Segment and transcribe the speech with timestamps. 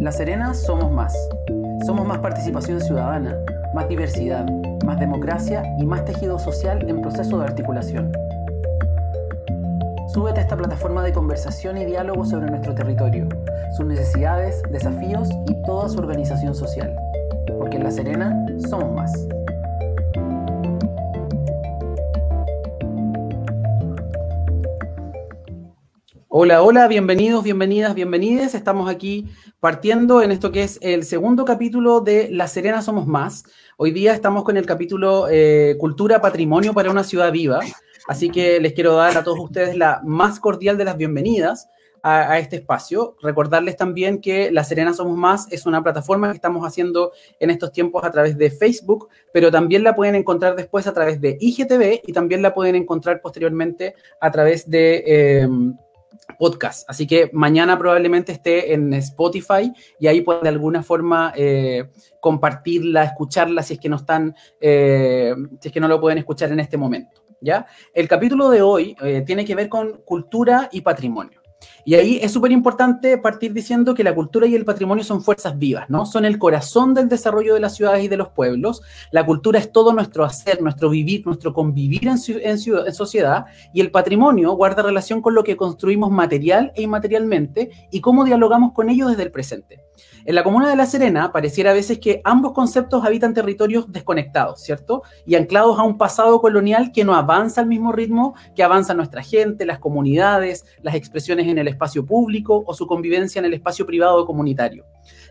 [0.00, 1.14] La Serena somos más.
[1.84, 3.36] Somos más participación ciudadana,
[3.74, 4.46] más diversidad,
[4.82, 8.10] más democracia y más tejido social en proceso de articulación.
[10.08, 13.28] Súbete a esta plataforma de conversación y diálogo sobre nuestro territorio,
[13.76, 16.96] sus necesidades, desafíos y toda su organización social.
[17.58, 19.12] Porque en La Serena somos más.
[26.42, 28.54] Hola, hola, bienvenidos, bienvenidas, bienvenides.
[28.54, 29.26] Estamos aquí
[29.60, 33.44] partiendo en esto que es el segundo capítulo de La Serena Somos Más.
[33.76, 37.60] Hoy día estamos con el capítulo eh, Cultura, Patrimonio para una ciudad viva.
[38.08, 41.68] Así que les quiero dar a todos ustedes la más cordial de las bienvenidas
[42.02, 43.16] a, este espacio.
[43.20, 47.70] Recordarles también que La Serena Somos Más es una plataforma que estamos haciendo en estos
[47.70, 52.00] tiempos a través de Facebook, pero también la pueden encontrar después a través de IGTV
[52.02, 55.04] y también la pueden encontrar posteriormente a través de...
[55.06, 55.48] Eh,
[56.40, 56.88] podcast.
[56.88, 63.04] Así que mañana probablemente esté en Spotify y ahí pueden de alguna forma eh, compartirla,
[63.04, 66.60] escucharla si es que no están, eh, si es que no lo pueden escuchar en
[66.60, 67.22] este momento.
[67.42, 67.66] ¿ya?
[67.92, 71.39] El capítulo de hoy eh, tiene que ver con cultura y patrimonio.
[71.84, 75.58] Y ahí es súper importante partir diciendo que la cultura y el patrimonio son fuerzas
[75.58, 76.06] vivas, ¿no?
[76.06, 78.82] Son el corazón del desarrollo de las ciudades y de los pueblos.
[79.10, 83.46] La cultura es todo nuestro hacer, nuestro vivir, nuestro convivir en, en, sociedad.
[83.72, 88.72] Y el patrimonio guarda relación con lo que construimos material e inmaterialmente y cómo dialogamos
[88.72, 89.89] con ellos desde el presente.
[90.24, 94.60] En la comuna de La Serena pareciera a veces que ambos conceptos habitan territorios desconectados,
[94.62, 95.02] ¿cierto?
[95.26, 99.22] Y anclados a un pasado colonial que no avanza al mismo ritmo que avanza nuestra
[99.22, 103.86] gente, las comunidades, las expresiones en el espacio público o su convivencia en el espacio
[103.86, 104.84] privado comunitario.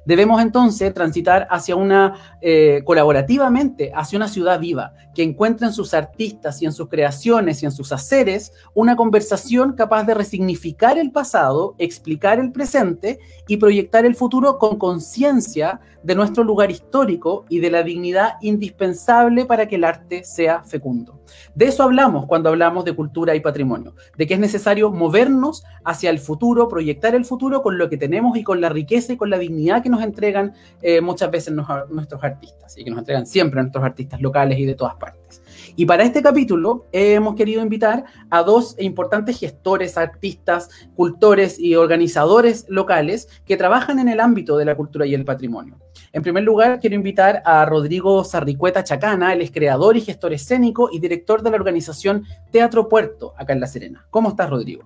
[0.06, 5.94] Debemos entonces transitar hacia una, eh, colaborativamente, hacia una ciudad viva, que encuentre en sus
[5.94, 11.12] artistas y en sus creaciones y en sus haceres una conversación capaz de resignificar el
[11.12, 17.60] pasado, explicar el presente y proyectar el futuro con conciencia de nuestro lugar histórico y
[17.60, 21.19] de la dignidad indispensable para que el arte sea fecundo.
[21.56, 26.10] De eso hablamos cuando hablamos de cultura y patrimonio, de que es necesario movernos hacia
[26.10, 29.30] el futuro, proyectar el futuro con lo que tenemos y con la riqueza y con
[29.30, 33.62] la dignidad que nos entregan eh, muchas veces nuestros artistas y que nos entregan siempre
[33.62, 35.42] nuestros artistas locales y de todas partes.
[35.80, 41.76] Y para este capítulo eh, hemos querido invitar a dos importantes gestores, artistas, cultores y
[41.76, 45.80] organizadores locales que trabajan en el ámbito de la cultura y el patrimonio.
[46.12, 50.90] En primer lugar, quiero invitar a Rodrigo Sarricueta Chacana, él es creador y gestor escénico
[50.92, 54.06] y director de la organización Teatro Puerto, acá en La Serena.
[54.10, 54.84] ¿Cómo estás, Rodrigo?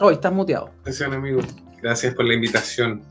[0.00, 0.70] Hoy oh, estás muteado.
[0.82, 1.42] Gracias, amigo.
[1.82, 3.02] Gracias por la invitación.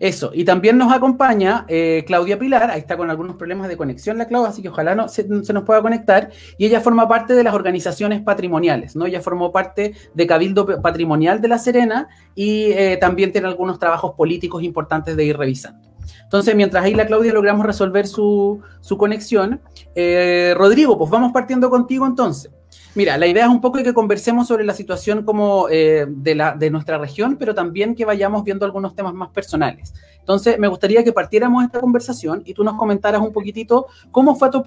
[0.00, 4.16] Eso, y también nos acompaña eh, Claudia Pilar, ahí está con algunos problemas de conexión
[4.16, 7.42] la Claudia, así que ojalá no, se, nos pueda conectar, y ella forma parte de
[7.42, 9.06] las organizaciones patrimoniales, ¿no?
[9.06, 14.14] Ella formó parte de Cabildo Patrimonial de La Serena y eh, también tiene algunos trabajos
[14.14, 15.88] políticos importantes de ir revisando.
[16.22, 19.60] Entonces, mientras ahí la Claudia logramos resolver su, su conexión,
[19.94, 22.52] eh, Rodrigo, pues vamos partiendo contigo entonces.
[22.94, 26.52] Mira, la idea es un poco que conversemos sobre la situación como eh, de, la,
[26.52, 29.94] de nuestra región, pero también que vayamos viendo algunos temas más personales.
[30.28, 34.50] Entonces, me gustaría que partiéramos esta conversación y tú nos comentaras un poquitito cómo fue
[34.50, 34.62] tu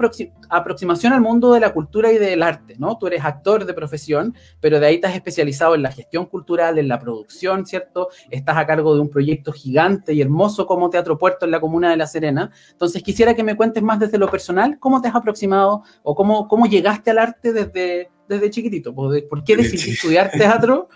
[0.49, 2.97] aproximación al mundo de la cultura y del arte, ¿no?
[2.97, 6.79] Tú eres actor de profesión, pero de ahí te has especializado en la gestión cultural,
[6.79, 8.09] en la producción, ¿cierto?
[8.31, 11.91] Estás a cargo de un proyecto gigante y hermoso como Teatro Puerto en la comuna
[11.91, 12.49] de La Serena.
[12.71, 16.47] Entonces, quisiera que me cuentes más desde lo personal, cómo te has aproximado o cómo,
[16.47, 18.95] cómo llegaste al arte desde, desde chiquitito?
[18.95, 20.89] ¿Por qué decidiste estudiar teatro?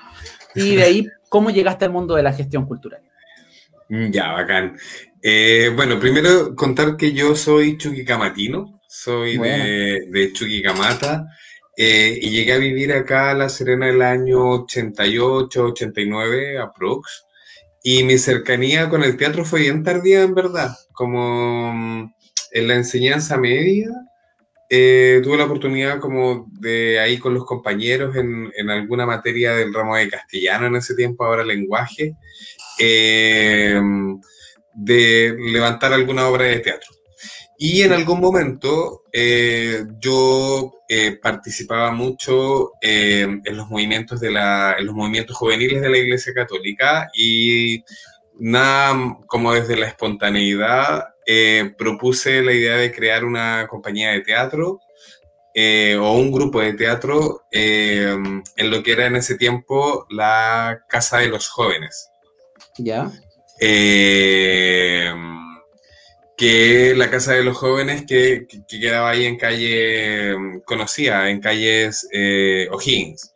[0.56, 3.04] Y de ahí, ¿cómo llegaste al mundo de la gestión cultural?
[3.90, 4.78] Mm, ya, bacán.
[5.22, 9.64] Eh, bueno, primero contar que yo soy chuquicamatino, soy bueno.
[9.64, 11.26] de, de, Chuquicamata
[11.78, 17.26] eh, y llegué a vivir acá a La Serena el año 88, 89, aprox.
[17.84, 22.14] Y mi cercanía con el teatro fue bien tardía, en verdad, como mm,
[22.52, 23.90] en la enseñanza media
[24.70, 29.72] eh, tuve la oportunidad como de ahí con los compañeros en, en, alguna materia del
[29.72, 32.16] ramo de castellano en ese tiempo, ahora lenguaje,
[32.80, 33.80] eh,
[34.74, 36.92] de levantar alguna obra de teatro.
[37.58, 44.86] Y en algún momento eh, yo eh, participaba mucho en los movimientos de la, en
[44.86, 47.84] los movimientos juveniles de la Iglesia Católica y
[48.38, 51.06] nada como desde la espontaneidad
[51.78, 54.82] propuse la idea de crear una compañía de teatro
[55.56, 61.30] o un grupo de teatro en lo que era en ese tiempo la Casa de
[61.30, 62.12] los Jóvenes.
[62.78, 63.12] Ya.
[66.38, 70.36] que la Casa de los Jóvenes que, que, quedaba ahí en calle
[70.66, 72.08] conocida, en calles
[72.72, 73.36] O'Higgins.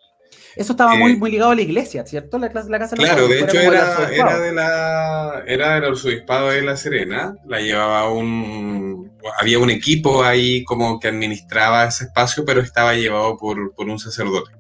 [0.60, 2.38] Eso estaba muy, eh, muy ligado a la iglesia, ¿cierto?
[2.38, 6.76] La, la casa Claro, de hecho era, era, de la, era del arzobispado de La
[6.76, 9.18] Serena, la llevaba un...
[9.40, 14.00] Había un equipo ahí como que administraba ese espacio, pero estaba llevado por, por un
[14.00, 14.52] sacerdote.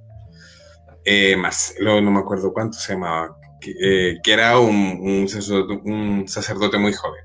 [1.03, 5.79] Eh, más, no, me acuerdo cuánto se llamaba, que, eh, que era un, un, sacerdote,
[5.83, 7.23] un sacerdote muy joven.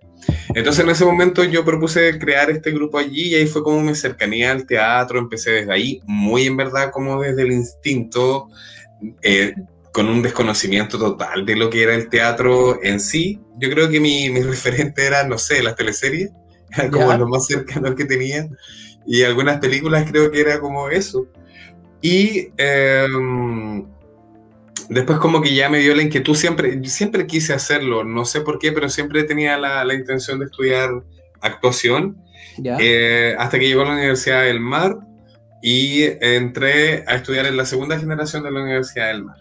[0.54, 3.94] Entonces en ese momento yo propuse crear este grupo allí y ahí fue como mi
[3.94, 8.48] cercanía al teatro, empecé desde ahí, muy en verdad como desde el instinto,
[9.22, 9.54] eh,
[9.92, 13.40] con un desconocimiento total de lo que era el teatro en sí.
[13.58, 16.30] Yo creo que mi, mi referente era, no sé, las teleseries,
[16.76, 18.48] era como lo más cercano que tenía,
[19.06, 21.26] y algunas películas creo que era como eso.
[22.00, 22.48] Y...
[22.56, 23.06] Eh,
[24.88, 28.58] después como que ya me dio la inquietud, siempre, siempre quise hacerlo, no sé por
[28.58, 30.90] qué, pero siempre tenía la, la intención de estudiar
[31.40, 32.16] actuación,
[32.62, 34.98] eh, hasta que llegó a la Universidad del Mar
[35.62, 39.36] y entré a estudiar en la segunda generación de la Universidad del Mar.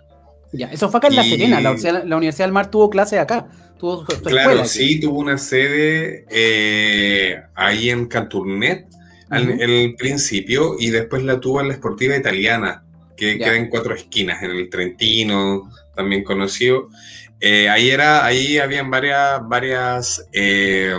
[0.51, 3.48] Ya, eso fue acá en La Serena, la, Universidad del Mar tuvo clase acá.
[3.80, 8.88] Tuvo claro, sí, tuvo una sede eh, ahí en Canturnet
[9.31, 12.82] en el principio y después la tuvo en la Esportiva Italiana
[13.15, 16.89] que queda en cuatro esquinas, en el Trentino, también conocido.
[17.39, 20.95] Eh, ahí era, ahí habían varias, varias, eh,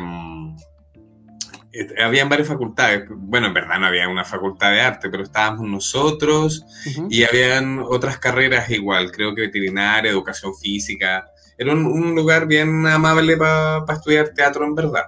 [2.02, 3.04] habían varias facultades.
[3.08, 6.64] Bueno, en verdad no había una facultad de arte, pero estábamos nosotros
[7.08, 11.24] y habían otras carreras igual, creo que veterinaria, educación física.
[11.56, 15.04] Era un, lugar bien amable para estudiar teatro en verdad.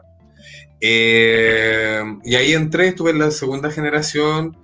[0.81, 4.57] Eh, y ahí entré, estuve en la segunda generación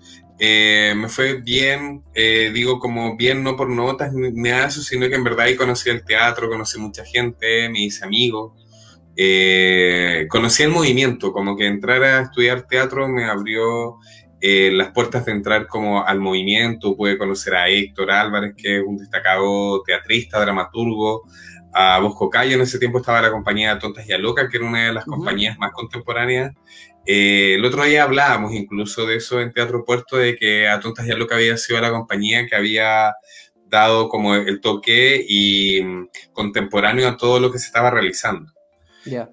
[0.44, 5.08] eh, me fue bien, eh, digo como bien no por notas ni nada eso, sino
[5.08, 8.52] que en verdad ahí conocí el teatro, conocí mucha gente, me hice amigos,
[9.16, 13.98] eh, conocí el movimiento, como que entrar a estudiar teatro me abrió
[14.40, 18.96] las puertas de entrar como al movimiento, pude conocer a Héctor Álvarez, que es un
[18.96, 21.22] destacado teatrista, dramaturgo,
[21.72, 24.66] a Bosco Cayo, en ese tiempo estaba la compañía Tontas y a Loca, que era
[24.66, 26.52] una de las compañías más contemporáneas
[27.06, 31.06] eh, el otro día hablábamos incluso de eso en Teatro Puerto, de que a Tontas
[31.06, 33.14] ya lo que había sido la compañía que había
[33.66, 38.52] dado como el toque y mm, contemporáneo a todo lo que se estaba realizando.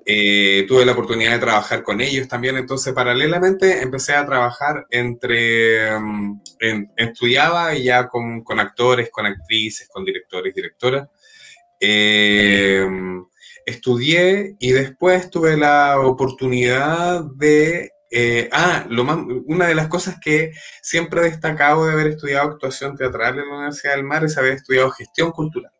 [0.03, 5.99] Eh, tuve la oportunidad de trabajar con ellos también, entonces paralelamente empecé a trabajar entre,
[5.99, 6.41] mm,
[6.95, 11.07] estudiaba ya con, con, actores, con actrices, con directores, directoras.
[11.79, 12.83] Eh,
[13.69, 17.91] estudié y después tuve la oportunidad de...
[18.11, 20.51] Eh, ah, lo más, una de las cosas que
[20.81, 24.53] siempre he destacado de haber estudiado actuación teatral en la Universidad del Mar es haber
[24.53, 25.71] estudiado gestión cultural.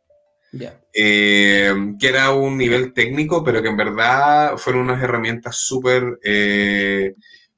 [0.94, 7.13] Eh, que era un nivel técnico, pero que en verdad fueron unas herramientas súper eh,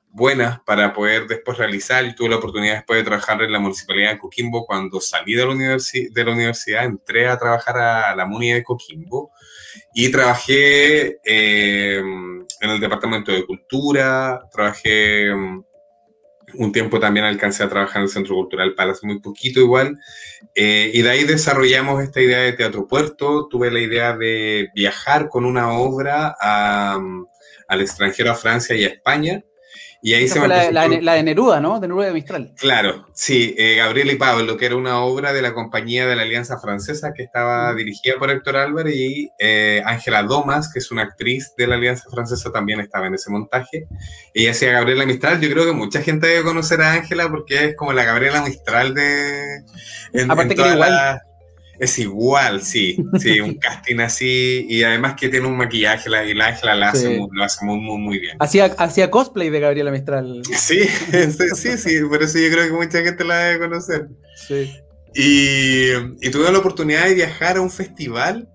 [0.10, 2.06] buenas para poder después realizar.
[2.06, 4.66] Y tuve la oportunidad después de trabajar en la Municipalidad de Coquimbo.
[4.66, 9.32] Cuando salí de la, de la universidad, entré a trabajar a la MUNI de Coquimbo
[9.94, 15.64] y trabajé eh, en el Departamento de Cultura, trabajé mm,
[16.56, 19.98] un tiempo también alcancé a trabajar en el Centro Cultural Palace, muy poquito igual,
[20.56, 25.30] eh, y de ahí desarrollamos esta idea de Teatro Puerto, tuve la idea de viajar
[25.30, 26.36] con una obra
[27.00, 27.26] mm,
[27.68, 29.44] al extranjero, a Francia y a España,
[30.04, 31.80] y ahí se fue la, la, de Neruda, ¿no?
[31.80, 32.54] De Neruda de Mistral.
[32.58, 36.24] Claro, sí, eh, Gabriel y Pablo, que era una obra de la compañía de la
[36.24, 41.04] Alianza Francesa que estaba dirigida por Héctor Álvarez y eh, Ángela Domas, que es una
[41.04, 43.88] actriz de la Alianza Francesa, también estaba en ese montaje.
[44.34, 45.40] Ella hacía Gabriela Mistral.
[45.40, 48.96] Yo creo que mucha gente debe conocer a Ángela porque es como la Gabriela Mistral
[48.96, 49.64] de.
[50.28, 51.22] Aparte que igual.
[51.82, 56.36] Es igual, sí, sí, un casting así y además que tiene un maquillaje, la, y
[56.36, 58.38] la Ángela lo hace muy, muy, muy bien.
[58.40, 60.44] Hacía, hacía cosplay de Gabriela Mistral.
[60.56, 60.84] Sí,
[61.56, 64.10] sí, sí, por eso yo creo que mucha gente la debe conocer.
[64.36, 64.72] Sí.
[65.16, 68.48] Y, y tuve la oportunidad de viajar a un festival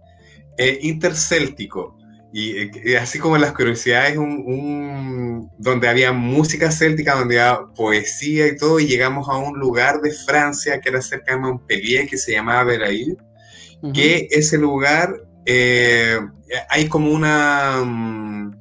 [0.56, 1.96] eh, intercéltico.
[2.38, 8.78] Y, así como las curiosidades, un, donde había música céltica, donde había poesía y todo,
[8.78, 12.64] y llegamos a un lugar de Francia que era cerca de Montpellier, que se llamaba
[12.64, 13.16] Verail,
[13.95, 15.16] que ese lugar
[15.47, 16.19] eh,
[16.69, 18.52] hay como una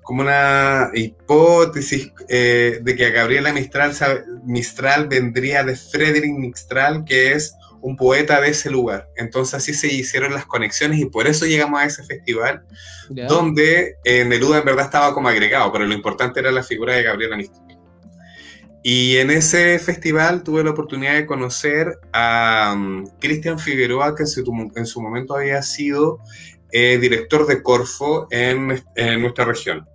[0.00, 3.92] como una hipótesis eh, de que Gabriela Mistral,
[4.46, 9.08] Mistral vendría de Frédéric Mistral, que es un poeta de ese lugar.
[9.16, 12.64] Entonces así se hicieron las conexiones y por eso llegamos a ese festival
[13.08, 17.02] donde eh, Neruda en verdad estaba como agregado, pero lo importante era la figura de
[17.02, 17.70] Gabriela Mistral.
[18.82, 24.86] Y en ese festival tuve la oportunidad de conocer a um, Cristian Figueroa, que en
[24.86, 26.18] su, momento había sido
[26.72, 28.68] eh, director de Corfo en,
[29.20, 29.86] nuestra región.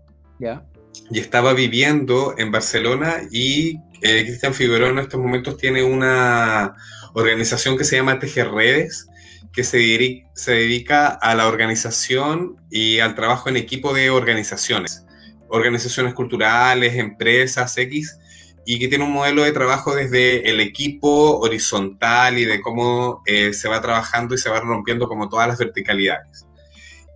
[1.10, 6.76] Y estaba viviendo en Barcelona y eh, Cristian Figueroa en estos momentos tiene una,
[7.16, 9.08] organización que se llama Tejer Redes,
[9.54, 15.06] que se, se dedica a la organización y al trabajo en equipo de organizaciones,
[15.48, 18.20] organizaciones culturales, empresas, X,
[18.66, 23.54] y que tiene un modelo de trabajo desde el equipo horizontal y de cómo eh,
[23.54, 26.46] se va trabajando y se va rompiendo como todas las verticalidades.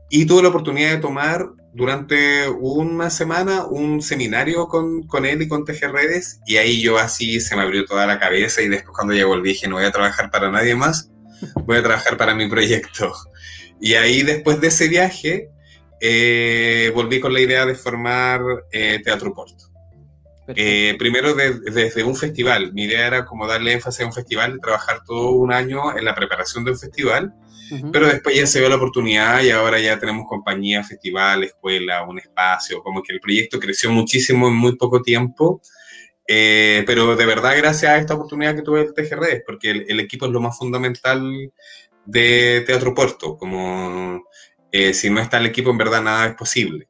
[0.10, 5.48] Y tuve la oportunidad de tomar durante una semana un seminario con, con él y
[5.48, 8.96] con Tejer Redes y ahí yo así se me abrió toda la cabeza y después
[8.96, 11.12] cuando ya volví dije no voy a trabajar para nadie más,
[11.66, 13.14] voy a trabajar para mi proyecto.
[13.82, 15.52] Y ahí después de ese viaje
[16.02, 18.42] eh, volví con la idea de formar
[18.74, 19.70] eh, Teatro Porto.
[20.56, 22.74] Eh, primero desde un festival.
[22.74, 26.16] Mi idea era como darle énfasis a un festival, trabajar todo un año en la
[26.16, 27.34] preparación de un festival,
[27.92, 32.20] pero después ya se dio la oportunidad y ahora ya tenemos compañía, festival, escuela, un
[32.20, 35.62] espacio, como que el proyecto creció muchísimo en muy poco tiempo.
[36.32, 40.28] Eh, pero de verdad gracias a esta oportunidad que tuve el TGR, porque el, equipo
[40.28, 41.52] es lo más fundamental
[42.06, 44.24] de Teatro Puerto, como
[44.72, 46.88] eh, si no está el equipo en verdad nada es posible.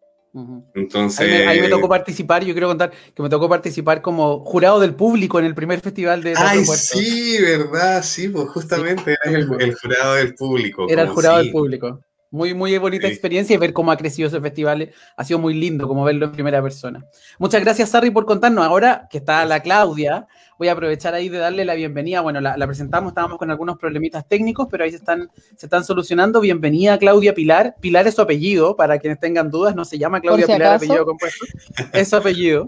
[0.76, 1.48] Entonces.
[1.48, 5.40] Ahí me, tocó participar, yo quiero contar que me tocó participar como jurado del público
[5.40, 10.36] en el primer festival de Ay, sí, verdad, sí, pues justamente era el, jurado del
[10.36, 10.88] público.
[10.90, 12.00] Era el jurado del público.
[12.32, 15.88] Muy, muy bonita experiencia y ver cómo ha crecido ese festival ha sido muy lindo,
[15.88, 17.04] como verlo en primera persona.
[17.40, 18.64] Muchas gracias, Sarri, por contarnos.
[18.64, 20.28] Ahora que está la Claudia,
[20.60, 22.20] voy a aprovechar ahí de darle la bienvenida.
[22.20, 26.42] Bueno, la, presentamos, estábamos con algunos problemitas técnicos, pero ahí se están, se están solucionando.
[26.42, 27.76] Bienvenida, Claudia Pilar.
[27.80, 31.46] Pilar es su apellido, para quienes tengan dudas, no se llama Claudia Pilar, apellido compuesto,
[31.94, 32.68] es su apellido.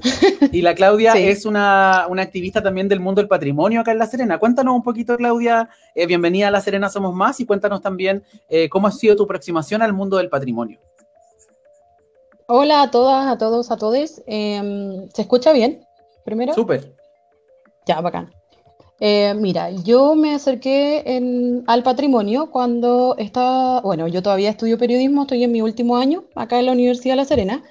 [0.54, 4.40] Y la Claudia es una, activista también del mundo del patrimonio acá en La Serena.
[4.40, 8.70] Cuéntanos un poquito, Claudia, eh, bienvenida a La Serena Somos Más y cuéntanos también eh,
[8.70, 10.80] cómo ha sido tu aproximación al mundo del patrimonio.
[12.48, 14.22] Hola a todas, a todos, a todos.
[14.28, 15.86] Em, ¿Se escucha bien?
[16.24, 16.54] Primero.
[16.54, 17.01] Súper.
[17.92, 18.30] Ya, bacán.
[19.02, 21.04] Eh, mira, yo me acerqué
[21.68, 26.58] al patrimonio cuando estaba, bueno, yo todavía estudio periodismo, estoy en mi último año acá
[26.58, 27.64] en la Universidad de La Serena,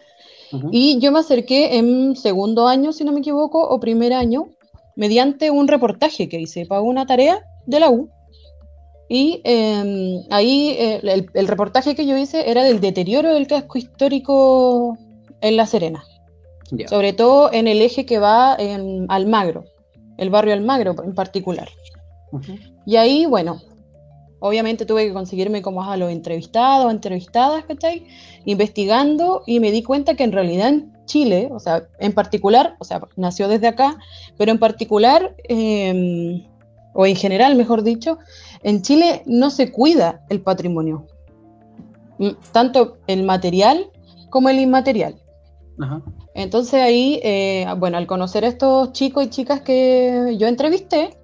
[0.72, 4.48] y yo me acerqué en segundo año, si no me equivoco, o primer año,
[4.94, 8.10] mediante un reportaje que hice para una tarea de la U.
[9.08, 11.00] Y em, ahí eh,
[11.32, 14.98] el, reportaje que yo hice era del deterioro del casco histórico
[15.40, 16.04] en La Serena,
[16.88, 19.64] sobre todo en el eje que va en Almagro
[20.20, 21.68] el barrio Almagro en particular.
[22.86, 23.60] Y ahí, bueno,
[24.38, 28.06] obviamente tuve que conseguirme como a los entrevistados, entrevistadas, ¿cachai?
[28.44, 32.84] Investigando y me di cuenta que en realidad en Chile, o sea, en particular, o
[32.84, 33.98] sea, nació desde acá,
[34.36, 36.44] pero en particular, em,
[36.92, 38.18] o en general, mejor dicho,
[38.62, 41.06] en Chile no se cuida el patrimonio,
[42.52, 43.90] tanto el material
[44.28, 45.16] como el inmaterial.
[46.34, 51.16] Entonces ahí, eh, bueno, al conocer a estos chicos y chicas que yo entrevisté,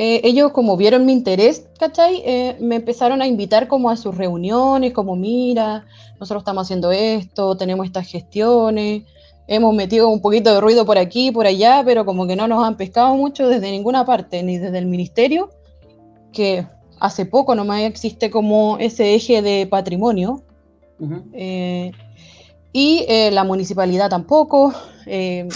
[0.00, 2.22] eh, ellos como vieron mi interés, ¿cachai?
[2.24, 5.86] Eh, me empezaron a invitar como a sus reuniones, como mira,
[6.20, 9.02] nosotros estamos haciendo esto, tenemos estas gestiones,
[9.48, 12.64] hemos metido un poquito de ruido por aquí, por allá, pero como que no nos
[12.64, 15.50] han pescado mucho desde ninguna parte, ni desde el ministerio,
[16.32, 16.66] que
[17.00, 20.42] hace poco nomás existe como ese eje de patrimonio
[22.72, 24.72] y eh, la municipalidad tampoco.
[25.06, 25.48] Eh,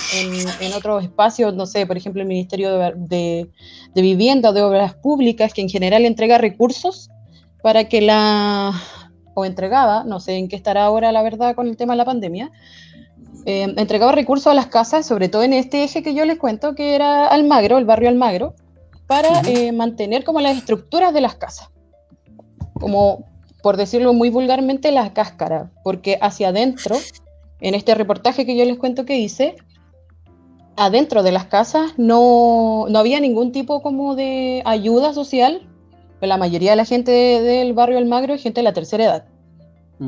[0.61, 3.51] en, otros espacios, no sé, por ejemplo, el Ministerio de,
[3.95, 7.11] Vivienda o de Obras Públicas, que en general entrega recursos
[7.63, 8.73] para que la,
[9.35, 12.07] o entregaba, no sé en qué estará ahora la verdad con el tema de la
[12.07, 12.51] pandemia,
[13.45, 16.75] eh, entregaba recursos a las casas, sobre todo en este eje que yo les cuento,
[16.75, 18.55] que era Almagro, el barrio Almagro,
[19.07, 19.43] para
[19.75, 21.69] mantener como las estructuras de las casas.
[22.73, 23.32] Como
[23.63, 26.97] por decirlo muy vulgarmente, la cáscara, porque hacia adentro,
[27.61, 29.55] en este reportaje que yo les cuento que hice,
[30.77, 35.69] adentro de las casas no, había ningún tipo como de ayuda social.
[36.21, 39.25] La mayoría de la gente del barrio Almagro es gente de la tercera edad,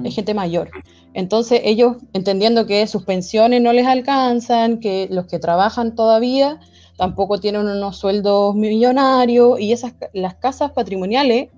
[0.05, 0.15] es mm.
[0.15, 0.71] gente mayor.
[1.13, 6.61] Entonces ellos, entendiendo que sus pensiones no les alcanzan, que los que trabajan todavía
[6.97, 11.49] tampoco tienen unos sueldos millonarios y esas las casas patrimoniales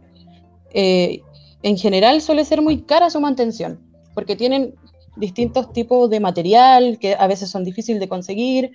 [0.72, 1.22] eh,
[1.66, 3.80] en general suele ser muy cara su mantención,
[4.14, 4.76] porque tienen
[5.16, 8.70] distintos tipos de material que a veces son difíciles de conseguir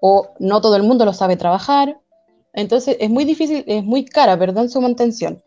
[0.00, 2.00] o no todo el mundo lo sabe trabajar.
[2.52, 5.44] Entonces es muy difícil, es muy cara, perdón, su mantención.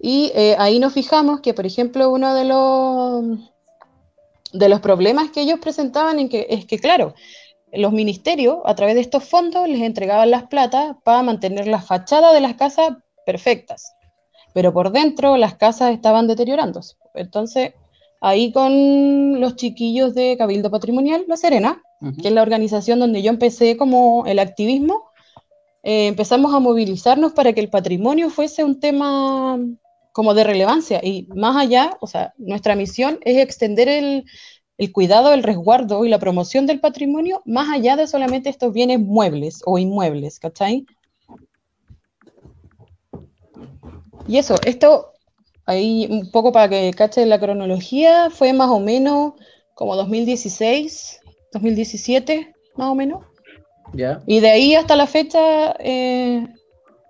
[0.00, 3.24] Y eh, ahí nos fijamos que, por ejemplo, uno de los,
[4.52, 7.14] de los problemas que ellos presentaban es que, claro,
[7.72, 12.32] los ministerios, a través de estos fondos, les entregaban las plata para mantener la fachada
[12.32, 12.92] de las casas
[13.26, 13.96] perfectas
[14.52, 16.96] pero por dentro las casas estaban deteriorándose.
[17.14, 17.74] Entonces,
[18.20, 21.82] ahí con los chiquillos de Cabildo Patrimonial La Serena,
[22.20, 25.10] que es la organización donde yo empecé como el activismo,
[25.82, 29.58] eh, empezamos a movilizarnos para que el patrimonio fuese un tema
[30.12, 34.24] como de relevancia y más allá, o sea, nuestra misión es extender el,
[34.80, 38.98] el cuidado, el resguardo y la promoción del patrimonio más allá de solamente estos bienes
[38.98, 40.86] muebles o inmuebles, ¿cachai?
[44.30, 45.14] Y eso, esto,
[45.66, 49.32] ahí un poco para que cachen la cronología, fue más o menos
[49.74, 51.20] como 2016,
[51.52, 53.24] 2017, más o menos.
[53.92, 54.22] ¿Ya?
[54.28, 56.46] Y de ahí hasta la fecha eh,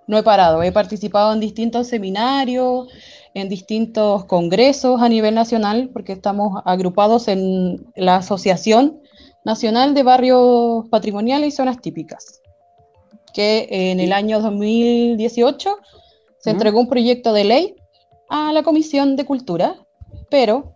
[0.07, 2.89] no he parado, he participado en distintos seminarios,
[3.35, 9.03] en distintos congresos a nivel nacional, porque estamos agrupados en la Asociación
[9.45, 12.41] Nacional de Barrios Patrimoniales y Zonas Típicas,
[13.35, 15.77] que en el año 2018
[16.41, 17.77] se entregó un proyecto de ley
[18.29, 19.77] a la Comisión de Cultura,
[20.31, 20.75] pero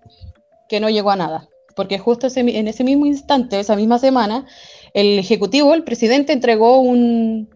[0.68, 4.46] que no llegó a nada, porque justo en ese mismo instante, esa misma semana,
[4.92, 7.50] el Ejecutivo, el presidente, entregó un,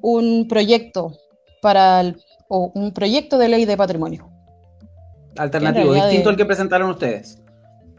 [0.00, 1.12] un proyecto
[1.60, 2.16] para el
[2.48, 4.30] o un proyecto de ley de patrimonio.
[5.36, 7.42] Alternativo, distinto al que presentaron ustedes.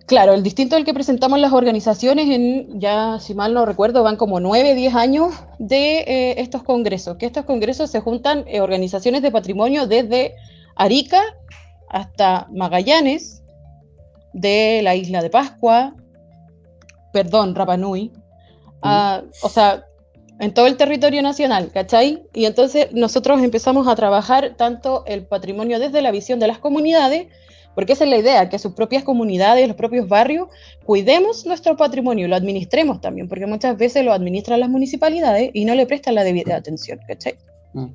[0.07, 4.15] Claro, el distinto al que presentamos las organizaciones en, ya si mal no recuerdo, van
[4.15, 9.21] como 9, 10 años de eh, estos congresos, que estos congresos se juntan eh, organizaciones
[9.21, 10.33] de patrimonio desde
[10.77, 11.21] Arica
[11.89, 13.43] hasta Magallanes,
[14.31, 15.93] de la isla de Pascua,
[17.11, 18.13] perdón, Rapanui,
[18.83, 19.87] ah, o sea,
[20.39, 22.23] en todo el territorio nacional, ¿cachai?
[22.33, 27.27] Y entonces nosotros empezamos a trabajar tanto el patrimonio desde la visión de las comunidades,
[27.77, 30.47] porque esa es la idea, que sus propias comunidades, los propios barrios,
[30.83, 35.75] cuidemos nuestro patrimonio, lo administremos también, porque muchas veces lo administran las municipalidades y no
[35.75, 37.35] le prestan la debida atención, ¿cachai?
[37.73, 37.85] Mm.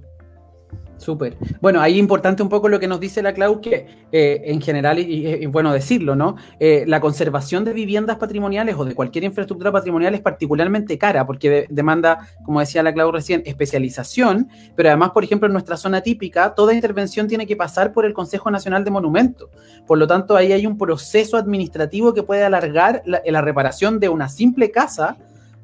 [1.02, 1.36] Súper.
[1.60, 5.00] Bueno, ahí importante un poco lo que nos dice la Clau, que eh, en general,
[5.00, 6.36] y, bueno decirlo, ¿no?
[6.60, 11.66] Eh, la conservación de viviendas patrimoniales o de cualquier infraestructura patrimonial es particularmente cara, porque
[11.70, 16.54] demanda, como decía la Clau recién, especialización, pero además, por ejemplo, en nuestra zona típica,
[16.54, 19.50] toda intervención tiene que pasar por el Consejo Nacional de Monumentos.
[19.88, 24.08] Por lo tanto, ahí hay un proceso administrativo que puede alargar la, la reparación de
[24.08, 25.16] una simple casa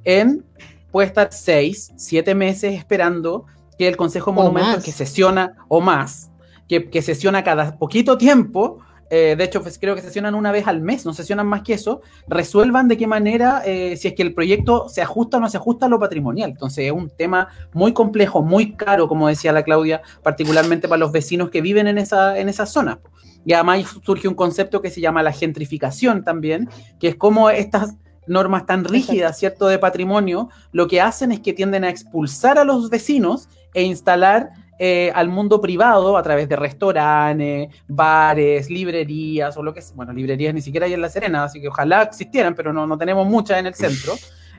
[0.02, 0.44] en,
[0.90, 3.46] puede estar seis, siete meses esperando
[3.78, 6.30] que el Consejo Monumentos que sesiona, o más,
[6.68, 10.82] que, sesiona cada poquito tiempo, eh, de hecho pues, creo que sesionan una vez al
[10.82, 14.34] mes, no sesionan más que eso, resuelvan de qué manera, eh, si es que el
[14.34, 16.50] proyecto se ajusta o no se ajusta a lo patrimonial.
[16.50, 21.12] Entonces es un tema muy complejo, muy caro, como decía la Claudia, particularmente para los
[21.12, 23.00] vecinos que viven en esa, en esa zona.
[23.46, 26.68] Y además surge un concepto que se llama la gentrificación también,
[27.00, 27.96] que es como estas
[28.28, 32.64] normas tan rígidas, ¿cierto?, de patrimonio, lo que hacen es que tienden a expulsar a
[32.64, 39.62] los vecinos e instalar eh, al mundo privado a través de restaurantes, bares, librerías o
[39.62, 39.94] lo que es.
[39.94, 42.96] Bueno, librerías ni siquiera hay en La Serena, así que ojalá existieran, pero no, no
[42.96, 44.14] tenemos muchas en el centro.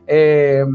[0.07, 0.65] Eh,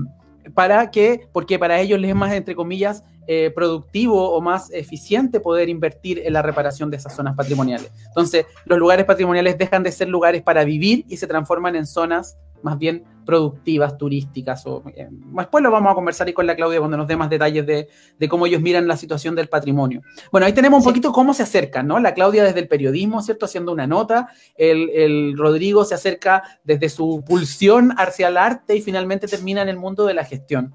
[0.53, 5.40] para que, porque para ellos les es más, entre comillas, eh, productivo o más eficiente
[5.40, 7.90] poder invertir en la reparación de esas zonas patrimoniales.
[8.09, 12.37] Entonces, los lugares patrimoniales dejan de ser lugares para vivir y se transforman en zonas
[12.64, 14.66] más bien productivas, turísticas.
[14.66, 17.31] O, eh, después lo vamos a conversar y con la Claudia cuando nos dé más
[17.31, 17.88] detalles de,
[18.29, 20.03] cómo ellos miran la situación del patrimonio.
[20.33, 22.00] Bueno, ahí tenemos un poquito cómo se acercan, ¿no?
[22.00, 23.44] La Claudia desde el periodismo, ¿cierto?
[23.44, 28.81] Haciendo una nota, el, el Rodrigo se acerca desde su pulsión hacia el arte y
[28.81, 30.74] finalmente termina en el mundo de la gestión.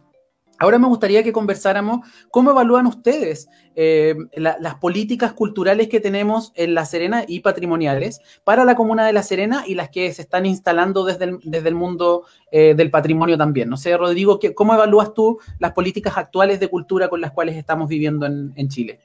[0.60, 6.74] Ahora me gustaría que conversáramos cómo evalúan ustedes eh, las políticas culturales que tenemos en
[6.74, 10.46] La Serena y patrimoniales para la comuna de La Serena y las que se están
[10.46, 13.70] instalando desde el, desde el mundo eh, del patrimonio también.
[13.70, 17.88] No sé, Rodrigo, ¿cómo evalúas tú las políticas actuales de cultura con las cuales estamos
[17.88, 19.00] viviendo en, Chile?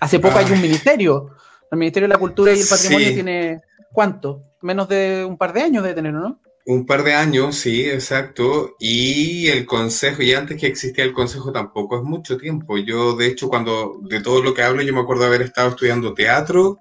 [0.00, 1.30] Hace poco hay un ministerio,
[1.70, 4.42] el Ministerio de la Cultura y el Patrimonio tiene, ¿cuánto?
[4.60, 6.40] Menos de un par de años de tener, ¿no?
[6.66, 8.74] Un par de años, sí, exacto.
[8.78, 12.78] Y el consejo, y antes que existía el consejo tampoco es mucho tiempo.
[12.78, 16.14] Yo, de hecho, cuando de todo lo que hablo, yo me acuerdo haber estado estudiando
[16.14, 16.78] teatro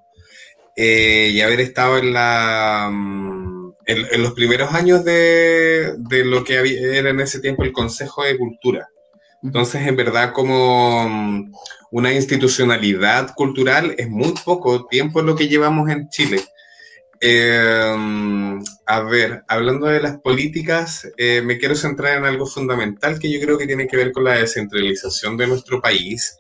[0.78, 6.56] eh, y haber estado en la mm, en, los primeros años de, de, lo que
[6.98, 8.88] era en ese tiempo el Consejo de Cultura.
[9.44, 11.52] Entonces, en verdad, como mm,
[11.92, 16.42] una institucionalidad cultural, es muy poco tiempo lo que llevamos en Chile.
[17.26, 23.32] Eh, a ver, hablando de las políticas, eh, me quiero centrar en algo fundamental que
[23.32, 26.38] yo creo que tiene que ver con la descentralización de nuestro país.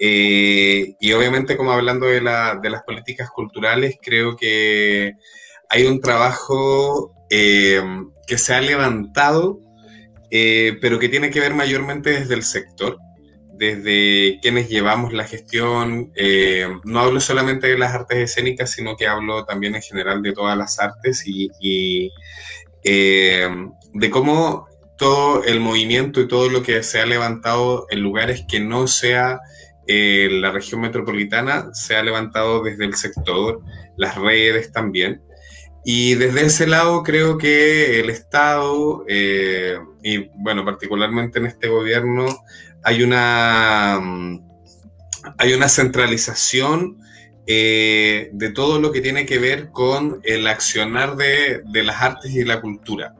[0.00, 5.12] Eh, y obviamente, como hablando de, la, de, las políticas culturales, creo que
[5.68, 9.60] hay un trabajo que se ha levantado,
[10.28, 12.98] pero que tiene que ver mayormente desde el sector
[13.56, 19.06] desde quienes llevamos la gestión, eh, no hablo solamente de las artes escénicas, sino que
[19.06, 22.10] hablo también en general de todas las artes y,
[22.84, 23.48] eh,
[23.94, 24.66] de cómo
[24.98, 29.40] todo el movimiento y todo lo que se ha levantado en lugares que no sea
[29.86, 33.60] eh, la región metropolitana, se ha levantado desde el sector,
[33.96, 35.22] las redes también.
[35.84, 42.26] Y desde ese lado creo que el Estado, y bueno, particularmente en este gobierno,
[42.86, 44.40] hay una, mm,
[45.38, 46.98] hay una centralización
[47.48, 52.30] eh, de todo lo que tiene que ver con el accionar de, de las artes
[52.30, 53.14] y la cultura.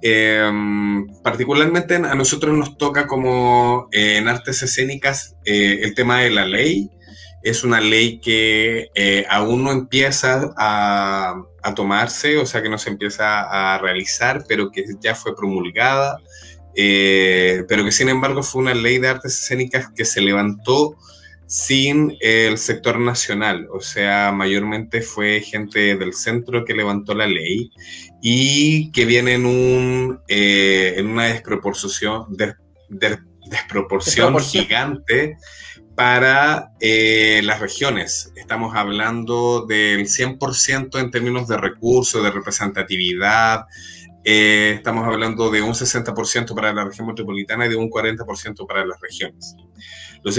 [0.00, 6.30] Em, particularmente a nosotros nos toca como eh, en artes escénicas eh, el tema de
[6.30, 6.90] la ley.
[7.42, 12.78] Es una ley que eh, aún no empieza a, a, tomarse, o sea que no
[12.78, 16.18] se empieza a realizar, pero que ya fue promulgada,
[16.74, 20.96] pero que sin embargo fue una ley de artes escénicas que se levantó
[21.52, 27.70] sin el sector nacional, o sea, mayormente fue gente del centro que levantó la ley
[28.22, 32.24] y que viene en, un, eh, en una desproporción,
[32.88, 35.36] desproporción gigante
[35.94, 38.32] para eh, las regiones.
[38.34, 43.66] Estamos hablando del 100% en términos de recursos, de representatividad.
[44.24, 48.86] Eh, estamos hablando de un 60% para la región metropolitana y de un 40% para
[48.86, 49.56] las regiones.
[50.22, 50.32] Lo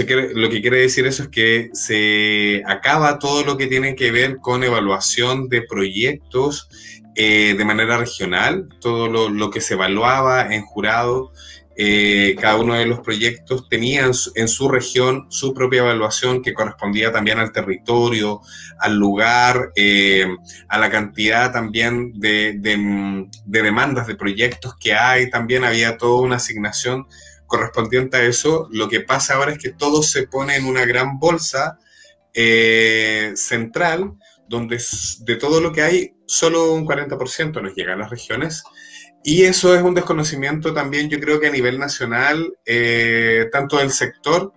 [0.48, 4.64] que, quiere decir eso es que se acaba todo lo que tiene que ver con
[4.64, 6.68] evaluación de proyectos
[7.16, 11.32] eh, de manera regional, todo lo, que se evaluaba en jurado.
[11.76, 17.10] Eh, cada uno de los proyectos tenía en su, región su propia evaluación que correspondía
[17.10, 18.40] también al territorio,
[18.78, 20.26] al lugar, eh,
[20.68, 25.30] a la cantidad también de, de, demandas de proyectos que hay.
[25.30, 27.06] También había toda una asignación
[27.46, 31.18] correspondiente a eso, lo que pasa ahora es que todo se pone en una gran
[31.18, 31.78] bolsa
[32.32, 34.14] eh, central,
[34.48, 34.82] donde
[35.20, 38.64] de todo lo que hay, solo un 40% nos llega a las regiones.
[39.26, 43.90] Y eso es un desconocimiento también, yo creo que a nivel nacional, eh, tanto del
[43.90, 44.52] sector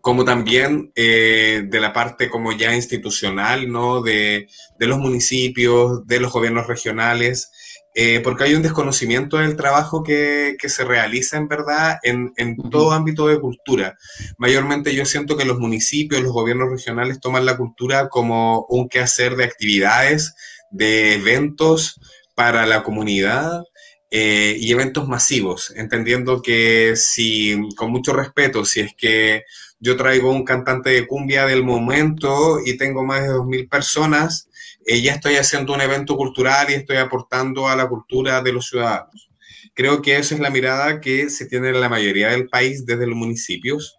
[0.00, 4.02] como también eh, de la parte como ya institucional, ¿no?
[4.02, 4.48] De,
[4.80, 7.52] de los municipios, de los gobiernos regionales,
[7.94, 12.56] eh, porque hay un desconocimiento del trabajo que, que se realiza en verdad en, en,
[12.68, 13.96] todo ámbito de cultura.
[14.38, 19.36] Mayormente yo siento que los municipios, los gobiernos regionales toman la cultura como un quehacer
[19.36, 20.34] de actividades,
[20.72, 22.00] de eventos
[22.34, 23.62] para la comunidad.
[24.14, 29.44] Eh, y eventos masivos, entendiendo que si, con mucho respeto, si es que
[29.80, 34.50] yo traigo un cantante de cumbia del momento y tengo más de 2.000 personas,
[34.84, 38.68] eh, ya estoy haciendo un evento cultural y estoy aportando a la cultura de los
[38.68, 39.30] ciudadanos.
[39.74, 43.06] Creo que esa es la mirada que se tiene en la mayoría del país desde
[43.06, 43.96] los municipios.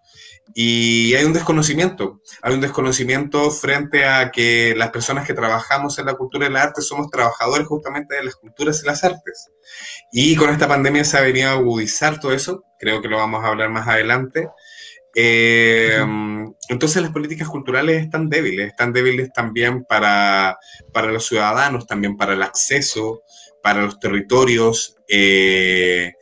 [0.55, 6.05] Y hay un desconocimiento, hay un desconocimiento frente a que las personas que trabajamos en
[6.05, 9.49] la cultura y el arte somos trabajadores justamente de las culturas y las artes.
[10.11, 13.43] Y con esta pandemia se ha venido a agudizar todo eso, creo que lo vamos
[13.43, 14.49] a hablar más adelante,
[15.15, 16.03] eh,
[16.69, 20.57] entonces las políticas culturales están débiles, están débiles también para,
[20.91, 23.21] para los ciudadanos, también para el acceso,
[23.61, 24.97] para los territorios.
[25.07, 26.13] Eh,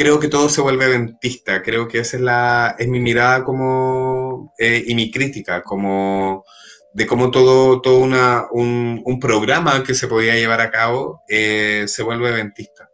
[0.00, 4.50] creo que todo se vuelve dentista, creo que esa es, la, es mi mirada como,
[4.58, 6.46] eh, y mi crítica, como
[6.94, 12.32] de cómo todo, todo una, un, programa que se podía llevar a cabo se vuelve
[12.32, 12.88] dentista.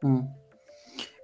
[0.00, 0.37] Mm.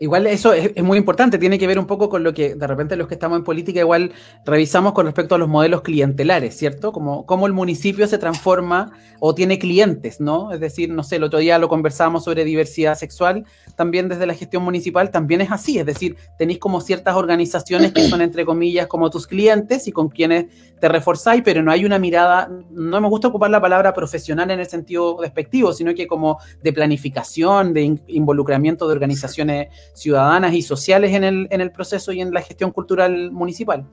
[0.00, 2.96] Igual eso es, muy importante, tiene que ver un poco con lo que de repente
[2.96, 4.10] los que estamos en política igual
[4.44, 6.90] revisamos con respecto a los modelos clientelares, ¿cierto?
[6.90, 10.52] Como cómo el municipio se transforma o tiene clientes, ¿no?
[10.52, 13.44] Es decir, no sé, el otro día lo conversábamos sobre diversidad sexual,
[13.76, 18.08] también desde la gestión municipal también es así, es decir, tenéis como ciertas organizaciones que
[18.08, 20.46] son entre comillas como tus clientes y con quienes
[20.80, 24.58] te reforzáis, pero no hay una mirada, no me gusta ocupar la palabra profesional en
[24.58, 31.12] el sentido despectivo, sino que como de planificación, de involucramiento de organizaciones ciudadanas y sociales
[31.12, 33.86] en el, en el proceso y en la gestión cultural municipal.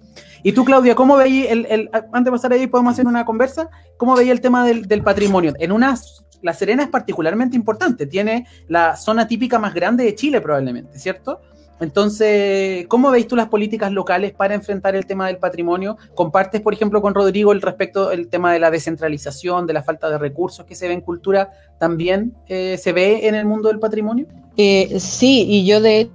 [0.44, 4.16] Y tú, Claudia, ¿cómo veis el, antes de pasar ahí podemos hacer una conversa, cómo
[4.16, 5.54] veis el tema del, del patrimonio?
[5.60, 5.96] En una,
[6.42, 11.42] La Serena es particularmente importante, tiene la zona típica más grande de Chile probablemente, ¿cierto?
[11.82, 15.98] Entonces, ¿cómo veis tú las políticas locales para enfrentar el tema del patrimonio?
[16.14, 20.08] ¿Compartes, por ejemplo, con Rodrigo el respecto del tema de la descentralización, de la falta
[20.10, 23.80] de recursos que se ve en cultura, también eh, se ve en el mundo del
[23.80, 24.28] patrimonio?
[24.58, 26.12] Eh, sí, y yo de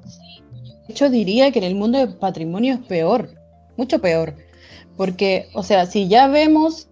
[0.88, 3.30] hecho diría que en el mundo del patrimonio es peor,
[3.76, 4.34] mucho peor,
[4.96, 6.88] porque, o sea, si ya vemos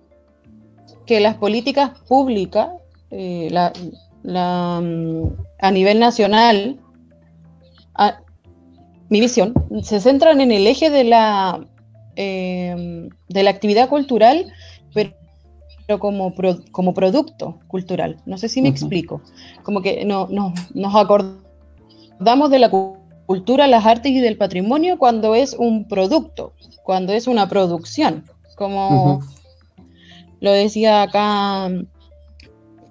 [1.07, 2.71] que las políticas públicas
[3.13, 5.29] eh, la, mm,
[5.61, 6.81] a nivel nacional
[9.09, 11.67] mi visión, se centran en el eje de la,
[12.17, 14.53] em, de la actividad cultural,
[14.93, 16.35] pero, como,
[16.73, 18.17] como producto cultural.
[18.25, 19.21] No sé si me explico.
[19.63, 21.45] Como que no, no, nos acordamos
[22.19, 22.71] damos de la
[23.27, 28.25] cultura, las artes y del patrimonio cuando es un producto, cuando es una producción,
[28.57, 29.21] como
[30.41, 31.71] lo decía acá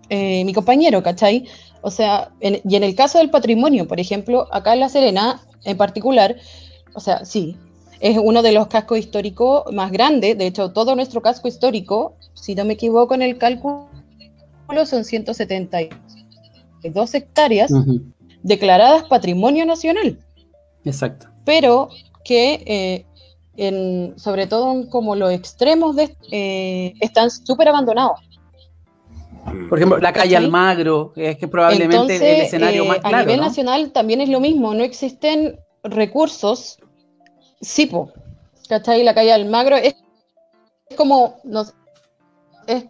[0.09, 1.45] eh, mi compañero, ¿cachai?
[1.81, 5.77] O sea, y en el caso del patrimonio, por ejemplo, acá en La Serena, en
[5.77, 6.35] particular,
[6.93, 7.57] o sea, sí,
[7.99, 10.37] es uno de los cascos históricos más grandes.
[10.37, 13.87] De hecho, todo nuestro casco histórico, si no me equivoco en el cálculo,
[14.85, 17.71] son 172 hectáreas
[18.41, 20.19] declaradas patrimonio nacional.
[20.83, 21.27] Exacto.
[21.45, 21.89] Pero
[22.25, 23.05] que, eh,
[23.55, 28.19] en, sobre todo como los extremos de, eh, están súper abandonados.
[29.69, 33.17] Por ejemplo, la calle Almagro, es que probablemente el escenario más claro.
[33.17, 36.77] A nivel nacional también es lo mismo, no existen recursos.
[37.61, 37.89] Sí,
[38.69, 39.03] ¿cachai?
[39.03, 39.95] La calle Almagro es,
[40.89, 41.65] es como, no
[42.67, 42.85] es,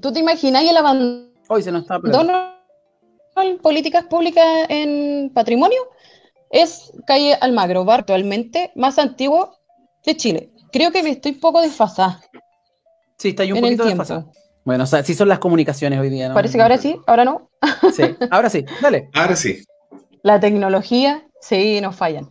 [0.00, 2.00] ¿tú te imaginas el abandono Hoy se nos está
[3.60, 5.80] políticas públicas en patrimonio?
[6.50, 9.56] Es calle Almagro, bar actualmente más antiguo
[10.04, 10.50] de Chile.
[10.70, 12.20] Creo que me estoy un poco desfasada.
[13.18, 14.26] Sí, está ahí un poquito desfasada.
[14.64, 16.34] Bueno, o sea, sí son las comunicaciones hoy día, ¿no?
[16.34, 17.50] Parece que ahora sí, ahora no.
[17.92, 19.08] Sí, ahora sí, dale.
[19.12, 19.64] Ahora sí.
[20.22, 22.28] La tecnología, sí, nos fallan.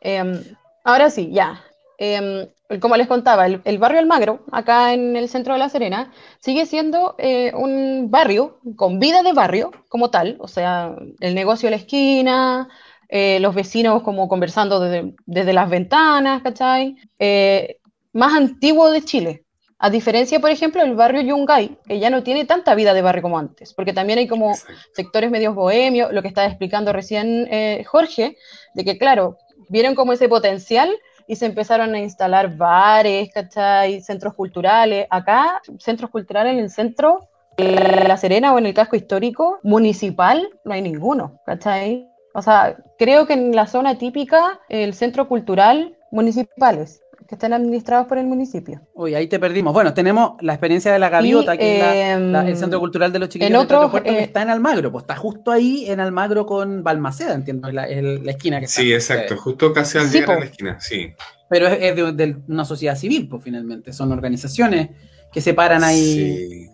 [0.00, 0.42] Em,
[0.84, 1.62] ahora sí, ya.
[1.98, 2.46] Em,
[2.80, 7.14] como les contaba, el, barrio Almagro, acá en el centro de La Serena, sigue siendo
[7.18, 11.82] eh, un barrio con vida de barrio como tal, o sea, el negocio de la
[11.82, 12.68] esquina,
[13.08, 16.96] eh, los vecinos como conversando desde, las ventanas, ¿cachai?
[17.18, 17.78] Eh,
[18.12, 19.43] más antiguo de Chile,
[19.84, 23.20] a diferencia, por ejemplo, del barrio Yungay, que ya no tiene tanta vida de barrio
[23.20, 24.54] como antes, porque también hay como
[24.94, 28.38] sectores medios bohemios, lo que estaba explicando recién eh, Jorge,
[28.72, 29.36] de que, claro,
[29.68, 30.90] vieron como ese potencial
[31.26, 34.00] y se empezaron a instalar bares, ¿cachai?
[34.00, 35.06] Centros culturales.
[35.10, 40.48] Acá, centros culturales en el centro de La Serena o en el casco histórico municipal,
[40.64, 42.08] no hay ninguno, ¿cachai?
[42.32, 48.06] O sea, creo que en la zona típica, el centro cultural municipales que están administrados
[48.06, 48.82] por el municipio.
[48.94, 49.72] Uy, ahí te perdimos.
[49.72, 53.28] Bueno, tenemos la experiencia de la Gaviota, que es el em, Centro Cultural de los
[53.28, 56.82] Chiquillos en otro, que eh, está en Almagro, pues está justo ahí en Almagro con
[56.82, 58.80] Balmaceda, entiendo, la, la esquina que está.
[58.82, 61.12] Sí, exacto, justo casi al día de la esquina, sí.
[61.48, 64.90] Pero es, de, una sociedad civil, pues finalmente, son organizaciones
[65.32, 66.48] que se paran ahí.
[66.48, 66.70] Sí.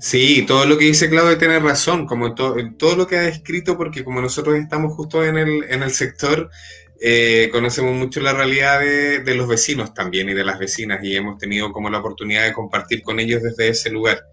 [0.00, 4.04] Sí, todo lo que dice Claudio tiene razón, como todo lo que ha escrito, porque
[4.04, 6.50] como nosotros estamos justo en el, en el sector,
[7.00, 11.38] eh, conocemos mucho la realidad de, los vecinos también y de las vecinas y hemos
[11.38, 14.26] tenido como la oportunidad de compartir con ellos desde ese lugar.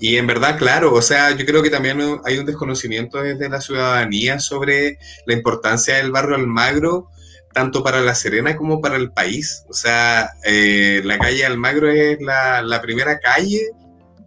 [0.00, 3.60] Y en verdad, claro, o sea, yo creo que también hay un desconocimiento desde la
[3.60, 7.10] ciudadanía sobre la importancia del barrio Almagro,
[7.52, 9.64] tanto para La Serena como para el país.
[9.68, 13.60] O sea, eh, la calle Almagro es la, la primera calle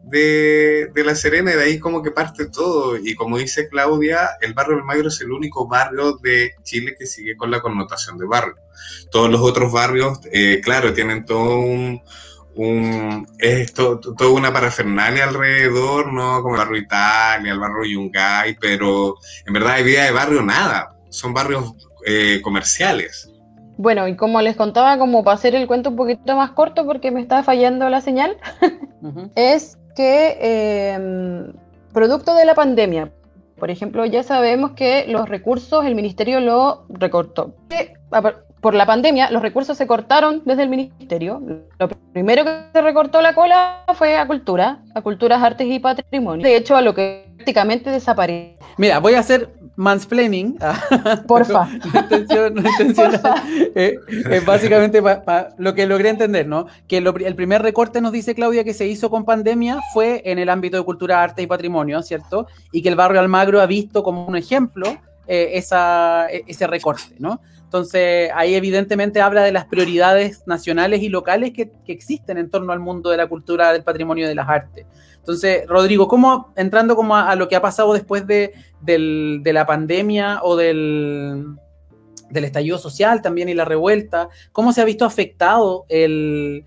[0.03, 2.97] de, La Serena y de ahí como que parte todo.
[2.97, 7.05] Y como dice Claudia, el barrio del Magro es el único barrio de Chile que
[7.05, 8.55] sigue con la connotación de barrio.
[9.11, 12.01] Todos los otros barrios, eh, claro, tienen todo un...
[12.55, 16.41] un es toda una parafernalia alrededor, ¿no?
[16.41, 20.95] Como el barrio Italia, el barrio Yungay, pero en verdad hay vida de barrio nada.
[21.09, 21.73] Son barrios
[22.05, 23.29] eh, comerciales.
[23.77, 27.11] Bueno, y como les contaba, como para hacer el cuento un poquito más corto porque
[27.11, 28.37] me está fallando la señal,
[29.35, 30.37] es que
[30.93, 31.53] em,
[31.93, 33.11] producto de la pandemia,
[33.57, 37.53] por ejemplo, ya sabemos que los recursos el ministerio lo recortó.
[38.61, 41.41] Por la pandemia, los recursos se cortaron desde el ministerio.
[41.79, 46.43] Lo primero que se recortó la cola fue a cultura, a culturas, artes y patrimonio.
[46.43, 48.57] De hecho, a lo que prácticamente desapareció.
[48.77, 50.57] Mira, voy a hacer mansplaining.
[51.27, 51.67] Porfa.
[51.93, 52.63] La intención,
[53.75, 55.01] es básicamente
[55.57, 56.67] lo que logré entender, ¿no?
[56.87, 60.49] Que el primer recorte nos dice Claudia que se hizo con pandemia fue en el
[60.49, 62.47] ámbito de cultura, arte y patrimonio, ¿cierto?
[62.71, 67.15] Y que el barrio Almagro ha visto como un ejemplo eh, esa, e, ese recorte,
[67.19, 67.41] ¿no?
[67.63, 72.71] Entonces, ahí evidentemente habla de las prioridades nacionales y locales que, que existen en torno
[72.71, 74.85] al mundo de la cultura, del patrimonio y de las artes.
[75.23, 78.51] Entonces, Rodrigo, ¿cómo, entrando como a, lo que ha pasado después de,
[78.85, 81.55] la pandemia o del,
[82.33, 86.65] estallido social también y la revuelta, ¿cómo se ha visto afectado el,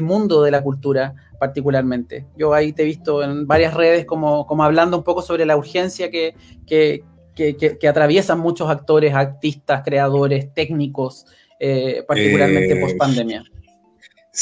[0.00, 2.24] mundo de la cultura particularmente?
[2.38, 6.10] Yo ahí te he visto en varias redes como, hablando un poco sobre la urgencia
[6.10, 6.34] que,
[6.66, 11.26] que, atraviesan muchos actores, artistas, creadores, técnicos,
[11.58, 13.44] eh, particularmente eh, post pandemia.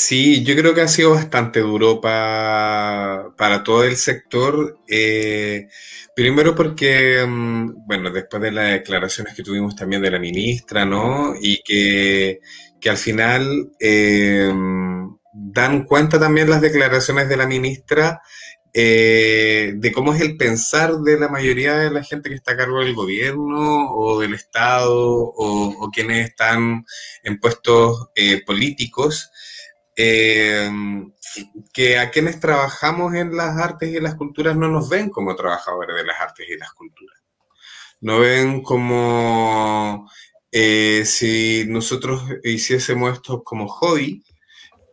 [0.00, 4.78] Sí, yo creo que ha sido bastante duro para todo el sector.
[4.86, 5.68] Eh,
[6.14, 11.34] primero porque, mm, bueno, después de las declaraciones que tuvimos también de la ministra, ¿no?
[11.40, 12.38] Y que,
[12.88, 14.52] al final eh,
[15.32, 18.22] dan cuenta también las declaraciones de la ministra
[18.74, 22.56] eh, de cómo es el pensar de la mayoría de la gente que está a
[22.56, 26.84] cargo del gobierno o del Estado o, quienes están
[27.24, 29.30] en puestos eh, políticos,
[29.98, 30.70] eh,
[31.72, 35.94] que a quienes trabajamos en las artes y las culturas no nos ven como trabajadores
[35.96, 37.18] de las artes y las culturas.
[38.00, 40.08] No ven como
[40.50, 44.24] si nosotros hiciésemos esto como hobby,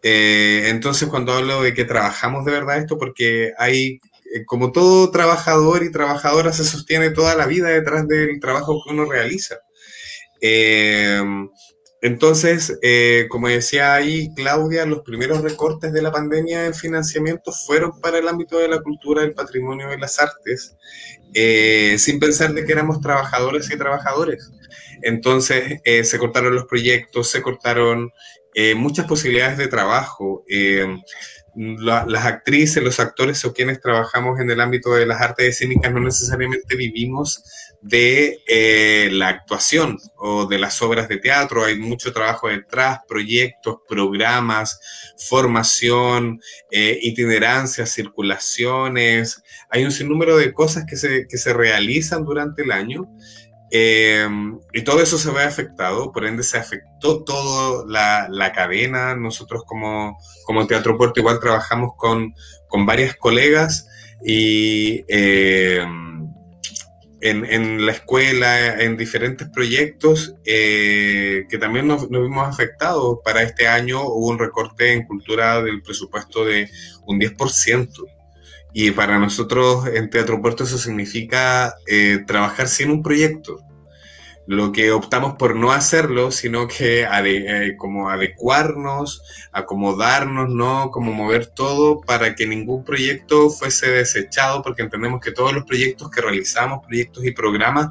[0.07, 3.99] eh, entonces, cuando hablo de que trabajamos de verdad esto, porque hay,
[4.35, 8.93] eh, como todo trabajador y trabajadora se sostiene toda la vida detrás del trabajo que
[8.93, 9.55] uno realiza.
[12.01, 12.77] Eh, entonces,
[13.29, 18.27] como decía ahí Claudia, los primeros recortes de la pandemia en financiamiento fueron para el
[18.27, 20.75] ámbito de la cultura, el patrimonio y las artes,
[21.34, 24.51] sin pensar de que éramos trabajadores y trabajadores.
[25.01, 28.12] Entonces, se cortaron los proyectos, se cortaron
[28.58, 30.45] eh, muchas posibilidades de trabajo.
[31.55, 35.91] Eh, las actrices, los actores o quienes trabajamos en el ámbito de las artes escénicas
[35.93, 37.43] no necesariamente vivimos
[37.81, 41.63] de eh, la actuación o de las obras de teatro.
[41.63, 44.79] Hay mucho trabajo detrás, proyectos, programas,
[45.29, 46.41] formación,
[46.71, 49.43] itinerancias, circulaciones.
[49.69, 53.07] Hay un sinnúmero de cosas que se, que se realizan durante el año
[53.71, 54.28] eh,
[54.73, 57.84] y todo eso se ve afectado, por ende se afectó toda
[58.30, 59.15] la, cadena.
[59.15, 62.34] Nosotros como, como Teatro Puerto igual trabajamos con,
[62.67, 63.88] con varias colegas
[64.23, 65.84] y eh,
[67.21, 73.19] en, en, la escuela, en diferentes proyectos eh, que también nos, nos, vimos afectados.
[73.23, 76.69] Para este año hubo un recorte en cultura del presupuesto de
[77.06, 78.14] un 10%.
[78.77, 83.61] Y para nosotros en Teatro Puerto eso significa eh, trabajar sin un proyecto.
[84.47, 90.91] Lo que optamos por no hacerlo, sino que eh, como adecuarnos, acomodarnos, ¿no?
[90.91, 96.12] Como mover todo para que ningún proyecto fuese desechado, porque entendemos que todos los proyectos
[96.12, 97.89] que realizamos, proyectos y programas,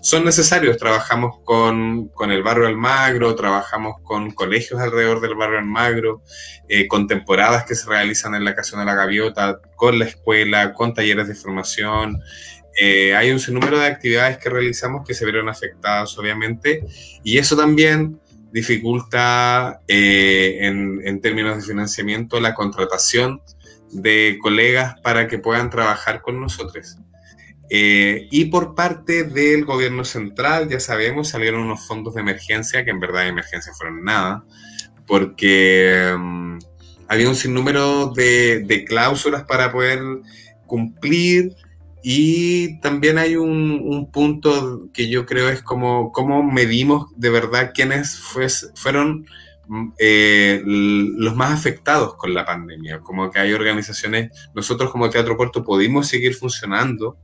[0.00, 0.76] son necesarios.
[0.76, 6.22] Trabajamos con, con el barrio Almagro, trabajamos con colegios alrededor del barrio Almagro,
[6.68, 10.72] eh, con temporadas que se realizan en la Casa de la Gaviota, con la escuela,
[10.72, 12.20] con talleres de formación.
[12.78, 16.84] Eh, hay un sinnúmero de actividades que realizamos que se vieron afectadas, obviamente,
[17.24, 18.20] y eso también
[18.52, 23.40] dificulta eh, en, términos de financiamiento la contratación
[23.92, 26.98] de colegas para que puedan trabajar con nosotros.
[27.70, 32.90] Eh, y por parte del gobierno central, ya sabemos, salieron unos fondos de emergencia, que
[32.90, 34.44] en verdad de emergencia fueron nada,
[35.06, 36.58] porque mm,
[37.08, 40.00] había un sinnúmero de, de cláusulas para poder
[40.66, 41.54] cumplir
[42.08, 48.16] y también hay un, punto que yo creo es como cómo medimos de verdad quiénes
[48.76, 49.26] fueron
[49.66, 53.00] mm, eh, los más afectados con la pandemia.
[53.00, 57.18] Como que hay organizaciones, nosotros como Teatro Puerto pudimos seguir funcionando,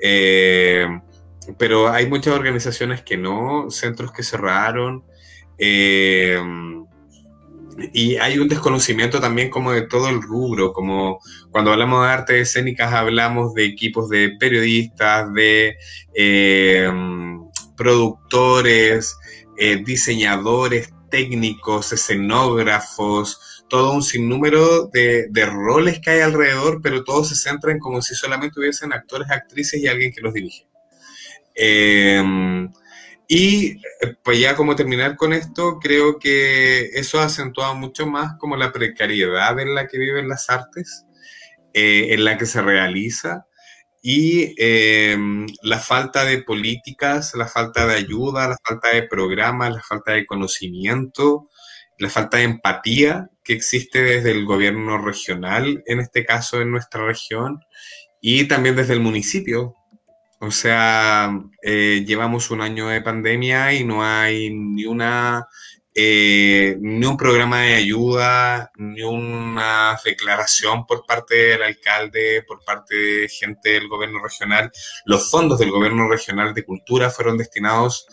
[0.00, 0.88] eh,
[1.56, 5.04] pero hay muchas organizaciones que no, centros que cerraron.
[5.58, 6.42] Eh,
[7.92, 12.48] y hay un desconocimiento también como de todo el rubro, como cuando hablamos de artes
[12.48, 15.76] escénicas hablamos de equipos de periodistas, de
[16.14, 16.90] eh,
[17.76, 19.16] productores,
[19.58, 27.28] eh, diseñadores, técnicos, escenógrafos, todo un sinnúmero de, de, roles que hay alrededor, pero todos
[27.28, 30.66] se centran como si solamente hubiesen actores, actrices y alguien que los dirige.
[31.54, 32.22] Eh,
[33.28, 38.36] y eh, pues ya como terminar con esto, creo que eso ha acentuado mucho más
[38.38, 41.06] como la precariedad en la que viven las artes,
[41.72, 43.46] eh, en la que se realiza,
[44.02, 49.80] y em, la falta de políticas, la falta de ayuda, la falta de programas, la
[49.80, 51.48] falta de conocimiento,
[51.98, 57.06] la falta de empatía que existe desde el gobierno regional, en este caso en nuestra
[57.06, 57.60] región,
[58.20, 59.74] y también desde el municipio,
[60.44, 61.30] o sea,
[61.62, 65.48] eh, llevamos un año de pandemia y no hay ni una
[65.96, 72.96] eh, ni un programa de ayuda, ni una declaración por parte del alcalde, por parte
[72.96, 74.72] de gente del gobierno regional.
[75.04, 78.06] Los fondos del gobierno regional de cultura fueron destinados,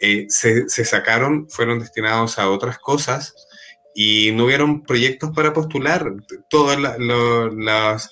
[0.00, 3.34] eh, se, se, sacaron, fueron destinados a otras cosas
[3.94, 6.12] y no hubieron proyectos para postular.
[6.50, 8.10] Todas las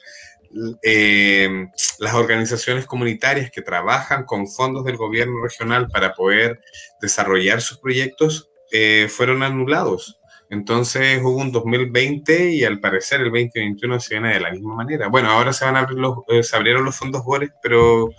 [0.83, 1.69] eh,
[1.99, 6.61] las organizaciones comunitarias que trabajan con fondos del gobierno regional para poder
[7.01, 10.21] desarrollar sus proyectos eh, fueron anulados.
[10.49, 15.09] Entonces hubo un 2020 y al parecer el 2021 se viene de la misma manera.
[15.09, 18.11] Bueno, ahora se van a abrir los, eh, se abrieron los fondos BORES, pero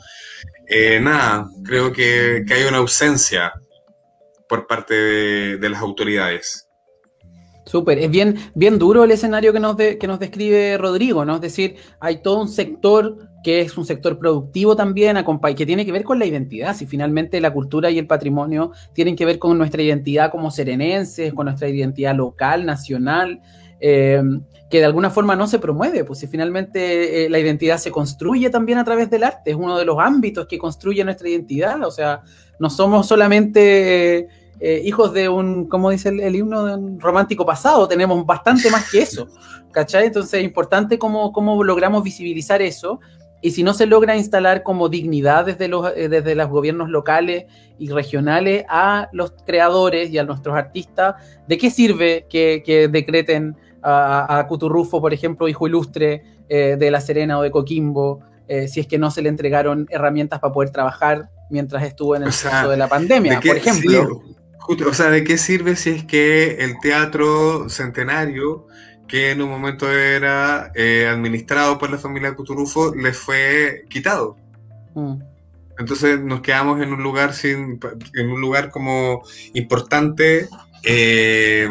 [1.01, 3.53] nada, creo que, hay una ausencia
[4.49, 4.93] por parte
[5.57, 6.66] de las autoridades.
[7.67, 11.35] Súper, es bien, bien duro el escenario que nos, que nos describe Rodrigo, ¿no?
[11.35, 15.17] Es decir, hay todo un sector que es un sector productivo también,
[15.55, 19.17] que tiene que ver con la identidad, si finalmente la cultura y el patrimonio tienen
[19.17, 23.41] que ver con nuestra identidad como serenenses, con nuestra identidad local, nacional,
[23.81, 24.21] eh,
[24.69, 28.49] que de alguna forma no se promueve, pues si finalmente eh, la identidad se construye
[28.49, 31.91] también a través del arte, es uno de los ámbitos que construye nuestra identidad, o
[31.91, 32.21] sea,
[32.59, 34.19] no somos solamente...
[34.19, 34.27] Eh,
[34.59, 38.99] hijos de un, como dice el, himno, de un romántico pasado, tenemos bastante más que
[38.99, 39.27] eso,
[39.71, 40.07] ¿cachai?
[40.07, 42.99] Entonces es importante cómo, cómo logramos visibilizar eso
[43.41, 47.45] y si no se logra instalar como dignidad desde los, eh, desde los gobiernos locales
[47.77, 51.15] y regionales a los creadores y a nuestros artistas,
[51.47, 56.99] ¿de qué sirve que, decreten a, a, Cuturrufo, por ejemplo, hijo ilustre eh, de La
[56.99, 58.21] Serena o de Coquimbo,
[58.67, 62.29] si es que no se le entregaron herramientas para poder trabajar mientras estuvo en el
[62.29, 64.21] proceso de la pandemia, por ejemplo?
[64.67, 68.67] O sea, ¿de qué sirve si es que el teatro centenario,
[69.07, 74.37] que en un momento era eh, administrado por la familia Cuturufo, le fue quitado?
[74.93, 75.21] Mm.
[75.79, 77.79] Entonces nos quedamos en un lugar sin,
[78.15, 79.21] en un lugar como
[79.53, 80.47] importante
[80.83, 81.69] eh,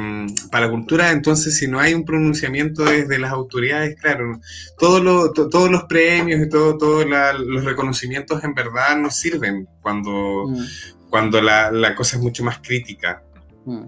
[0.50, 4.40] para la cultura, entonces si no hay un pronunciamiento desde las autoridades, claro,
[4.78, 10.95] todos todos los premios y todo, todos los reconocimientos en verdad nos sirven cuando, mm
[11.10, 13.22] cuando la, cosa es mucho más crítica.
[13.64, 13.84] Mm.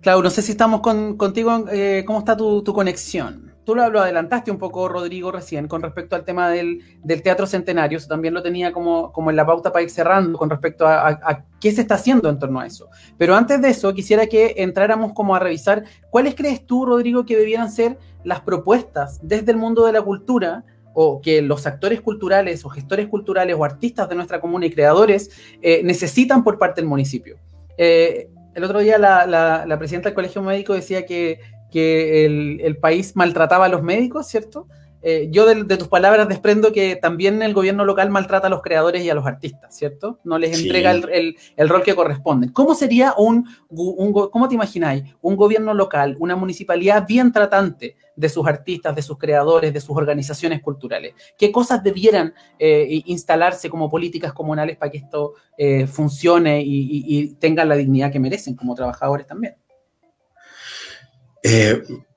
[0.00, 3.52] Claro, no sé si estamos contigo, eh, ¿cómo está tu, conexión?
[3.64, 6.80] Tú lo, adelantaste un poco, Rodrigo, recién, con respecto al tema del,
[7.24, 10.86] Teatro Centenario, también lo tenía como, como, en la pauta para ir cerrando con respecto
[10.86, 12.88] a, qué se está haciendo en torno a eso.
[13.18, 17.36] Pero antes de eso, quisiera que entráramos como a revisar cuáles crees tú, Rodrigo, que
[17.36, 20.64] debieran ser las propuestas desde el mundo de la cultura
[20.98, 25.30] o que los actores culturales o gestores culturales o artistas de nuestra comuna y creadores
[25.60, 27.36] eh, necesitan por parte del municipio.
[27.76, 31.38] Eh, el otro día la, presidenta del Colegio Médico decía que,
[31.74, 34.68] el, país maltrataba a los médicos, ¿cierto?
[35.08, 39.04] Eh, yo de, tus palabras desprendo que también el gobierno local maltrata a los creadores
[39.04, 40.18] y a los artistas, ¿cierto?
[40.24, 41.36] No les entrega el,
[41.68, 42.52] rol que corresponde.
[42.52, 48.28] ¿Cómo sería un, un, cómo te imagináis, un gobierno local, una municipalidad bien tratante de
[48.28, 51.14] sus artistas, de sus creadores, de sus organizaciones culturales?
[51.38, 57.34] ¿Qué cosas debieran eh, instalarse como políticas comunales para que esto eh, funcione y, y,
[57.34, 59.54] tengan la dignidad que merecen como trabajadores también?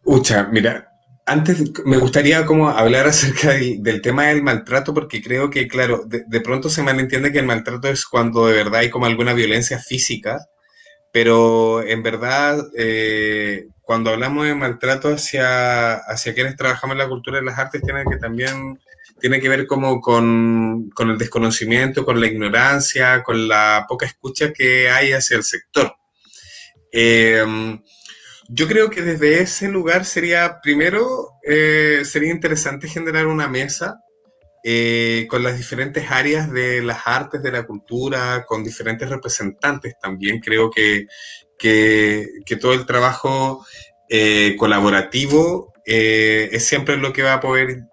[0.04, 0.89] Ucha, mira,
[1.30, 6.42] antes me gustaría como hablar acerca del, tema del maltrato, porque creo que, claro, de,
[6.42, 10.48] pronto se malentiende que el maltrato es cuando de verdad hay como alguna violencia física,
[11.12, 17.40] pero en verdad, eh, cuando hablamos de maltrato hacia, hacia quienes trabajamos en la cultura
[17.40, 18.80] y las artes, tiene que también
[19.20, 24.54] tiene que ver como con, con el desconocimiento, con la ignorancia, con la poca escucha
[24.54, 25.94] que hay hacia el sector.
[26.92, 27.44] Eh,
[28.52, 34.02] yo creo que desde ese lugar sería, primero, eh, sería interesante generar una mesa
[34.64, 40.40] eh, con las diferentes áreas de las artes, de la cultura, con diferentes representantes también.
[40.40, 41.06] Creo que,
[41.60, 43.64] que, todo el trabajo
[44.10, 47.86] eh, colaborativo es siempre lo que va a poder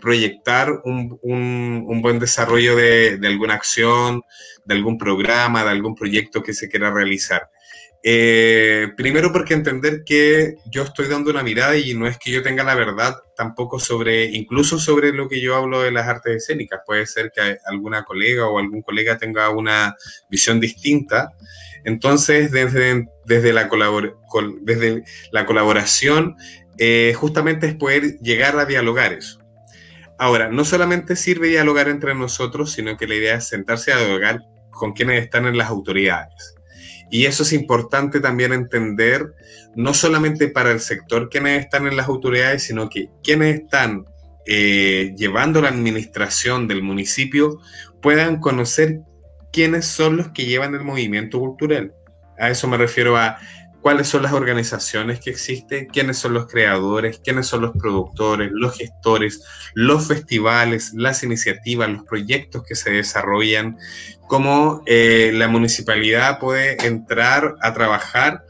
[0.00, 4.22] proyectar un, un, buen desarrollo de, de alguna acción,
[4.64, 7.48] de algún programa, de algún proyecto que se quiera realizar.
[8.06, 12.42] Eh, primero porque entender que yo estoy dando una mirada y no es que yo
[12.42, 16.82] tenga la verdad tampoco sobre, incluso sobre lo que yo hablo de las artes escénicas.
[16.84, 19.96] Puede ser que alguna colega o algún colega tenga una
[20.28, 21.30] visión distinta.
[21.84, 23.68] Entonces, desde, desde, la,
[25.46, 26.36] colaboración,
[26.76, 29.40] eh, justamente es poder llegar a dialogar eso.
[30.18, 34.40] Ahora, no solamente sirve dialogar entre nosotros, sino que la idea es sentarse a dialogar
[34.70, 36.53] con quienes están en las autoridades
[37.14, 39.34] y eso es importante también entender,
[39.76, 44.06] no solamente para el sector quienes están en las autoridades, sino que quienes están
[44.46, 47.60] eh, llevando la administración del municipio
[48.02, 48.98] puedan conocer
[49.52, 51.94] quiénes son los que llevan el movimiento cultural.
[52.36, 53.38] A eso me refiero a
[53.84, 58.78] cuáles son las organizaciones que existen, quiénes son los creadores, quiénes son los productores, los
[58.78, 63.76] gestores, los festivales, las iniciativas, los proyectos que se desarrollan,
[64.26, 68.46] cómo eh, la municipalidad puede entrar a trabajar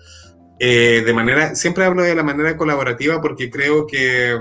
[0.60, 4.38] eh, de manera, siempre hablo de la manera colaborativa porque creo que,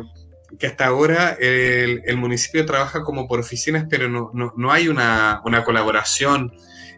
[0.61, 6.53] hasta ahora el, municipio trabaja como por oficinas, pero no, no, hay una, una colaboración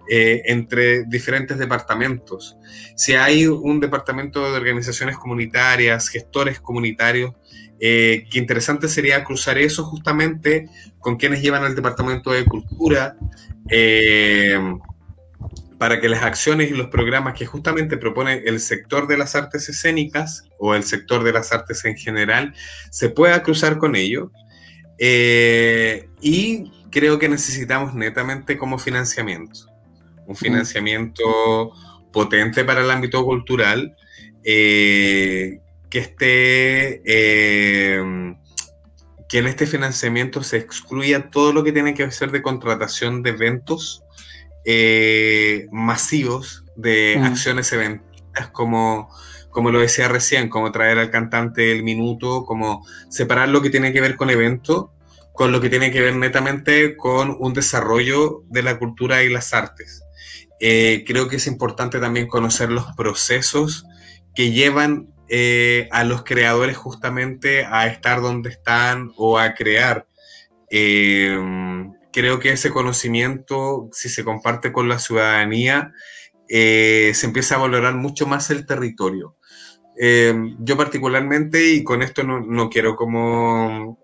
[0.08, 2.58] eh, entre diferentes departamentos.
[2.96, 7.34] Si hay un departamento de organizaciones comunitarias, gestores comunitarios,
[7.80, 13.18] eh, qué interesante sería cruzar eso justamente con quienes llevan el departamento de cultura,
[13.70, 14.60] eh,
[15.78, 19.68] para que las acciones y los programas que justamente propone el sector de las artes
[19.68, 22.54] escénicas o el sector de las artes en general
[22.92, 24.32] se pueda cruzar con ello.
[24.98, 29.68] Y creo que necesitamos netamente como financiamiento,
[30.28, 31.72] un financiamiento
[32.12, 33.96] potente para el ámbito cultural,
[34.44, 35.60] eh,
[35.90, 38.36] que esté, eh,
[39.28, 43.32] que en este financiamiento se excluya todo lo que tiene que ver de contratación de
[43.32, 44.04] eventos
[44.66, 49.10] eh, masivos, de acciones eventistas como
[49.50, 53.94] como lo decía recién, como traer al cantante el minuto, como separar lo que tiene
[53.94, 54.92] que ver con evento
[55.36, 59.54] con lo que tiene que ver netamente con un desarrollo de la cultura y las
[59.54, 60.02] artes.
[60.60, 63.86] Eh, creo que es importante también conocer los procesos
[64.34, 70.08] que llevan eh, a los creadores justamente a estar donde están o a crear.
[70.70, 71.38] Eh,
[72.12, 75.94] creo que ese conocimiento, si se comparte con la ciudadanía,
[76.48, 79.36] se empieza a valorar mucho más el territorio.
[79.98, 84.00] yo particularmente, y con esto no, no quiero como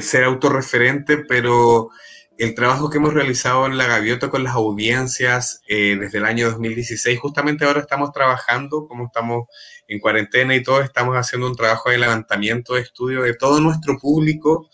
[0.00, 1.90] ser autorreferente, pero
[2.38, 6.50] el trabajo que hemos realizado en La Gaviota con las audiencias eh, desde el año
[6.50, 9.48] 2016, justamente ahora estamos trabajando, como estamos
[9.88, 13.98] en cuarentena y todo, estamos haciendo un trabajo de levantamiento de estudio de todo nuestro
[13.98, 14.68] público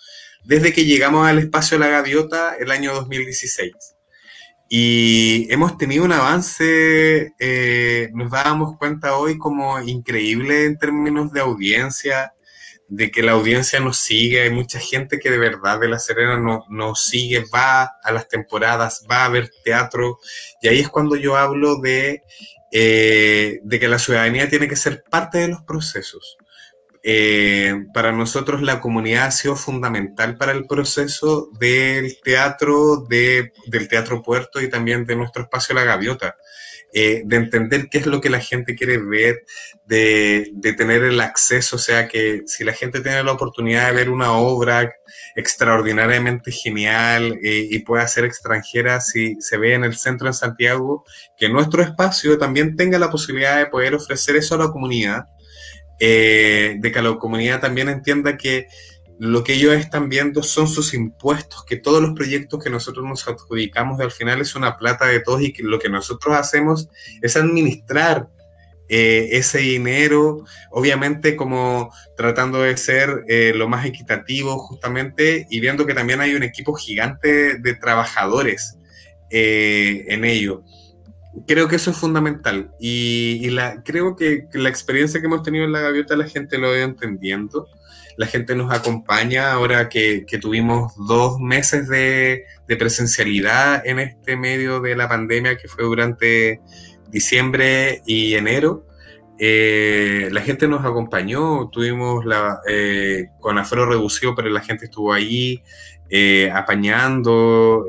[0.44, 3.72] desde que llegamos al espacio La Gaviota el año 2016.
[4.68, 11.40] Y hemos tenido un avance, eh, nos dábamos cuenta hoy como increíble en términos de
[11.40, 12.32] audiencia,
[12.95, 16.38] de que la audiencia nos sigue, hay mucha gente que de verdad de La Serena
[16.38, 20.18] nos no sigue, va a las temporadas, va a ver teatro,
[20.61, 22.22] y ahí es cuando yo hablo de,
[22.70, 26.36] eh, de que la ciudadanía tiene que ser parte de los procesos.
[27.05, 33.88] Eh, para nosotros la comunidad ha sido fundamental para el proceso del teatro, de, del
[33.88, 36.36] Teatro Puerto y también de nuestro espacio La Gaviota.
[36.94, 39.44] Eh, de entender qué es lo que la gente quiere ver,
[39.86, 44.11] de, tener el acceso, o sea, que si la gente tiene la oportunidad de ver
[44.11, 44.92] una obra
[45.34, 51.07] extraordinariamente genial eh, y pueda ser extranjera, si se ve en el centro en Santiago,
[51.38, 55.24] que nuestro espacio también tenga la posibilidad de poder ofrecer eso a la comunidad,
[56.01, 58.66] eh, de que la comunidad también entienda que
[59.18, 63.28] lo que ellos están viendo son sus impuestos, que todos los proyectos que nosotros nos
[63.28, 66.88] adjudicamos al final es una plata de todos y que lo que nosotros hacemos
[67.20, 68.28] es administrar
[68.88, 75.86] eh, ese dinero, obviamente como tratando de ser eh, lo más equitativo justamente y viendo
[75.86, 78.76] que también hay un equipo gigante de trabajadores
[79.34, 80.62] en ello.
[81.47, 85.64] Creo que eso es fundamental y, la, creo que, que, la experiencia que hemos tenido
[85.64, 87.68] en la gaviota la gente lo ido entendiendo
[88.16, 92.45] la gente nos acompaña ahora que, tuvimos dos meses de,
[92.78, 96.61] presencialidad en este medio de la pandemia que fue durante
[97.11, 98.87] diciembre y enero.
[99.39, 105.12] Eh, la gente nos acompañó, tuvimos la, eh, con aforo reducido, pero la gente estuvo
[105.12, 105.62] ahí
[106.09, 107.85] eh, apañando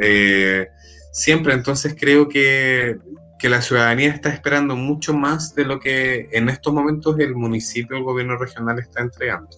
[1.14, 1.54] siempre.
[1.54, 2.98] Entonces creo que,
[3.44, 7.98] que la ciudadanía está esperando mucho más de lo que en estos momentos el municipio,
[7.98, 9.50] el gobierno regional está entregando.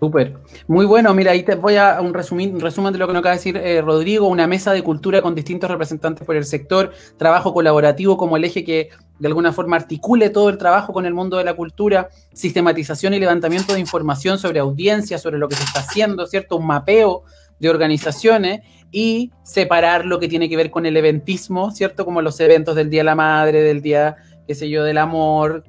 [0.00, 0.34] Súper.
[0.66, 3.34] Muy bueno, mira, ahí te voy a un, resumen, resumen de lo que nos acaba
[3.34, 7.54] de decir eh, Rodrigo, una mesa de cultura con distintos representantes por el sector, trabajo
[7.54, 8.90] colaborativo como el eje que
[9.20, 13.20] de alguna forma articule todo el trabajo con el mundo de la cultura, sistematización y
[13.20, 16.56] levantamiento de información sobre audiencia, sobre lo que se está haciendo, ¿cierto?
[16.56, 17.22] Un mapeo
[17.60, 22.04] de organizaciones y separar lo que tiene que ver con el eventismo, ¿cierto?
[22.04, 25.64] Como los eventos del Día de la Madre, del Día, qué sé yo, del amor,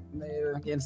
[0.66, 0.78] eh,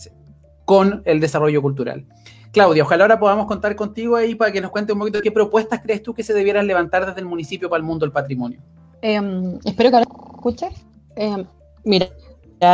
[0.65, 2.05] con el desarrollo cultural.
[2.51, 5.81] Claudia, ojalá ahora podamos contar contigo ahí para que nos cuente un poquito qué propuestas
[5.81, 8.59] crees tú que se debieran levantar desde el municipio para el mundo del patrimonio.
[9.01, 10.73] Em, espero que ahora escuches.
[11.15, 11.45] Em,
[11.83, 12.09] mira,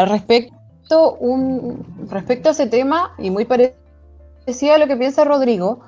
[0.05, 5.79] respecto, un, respecto a ese tema, y muy parecido a lo que piensa Rodrigo,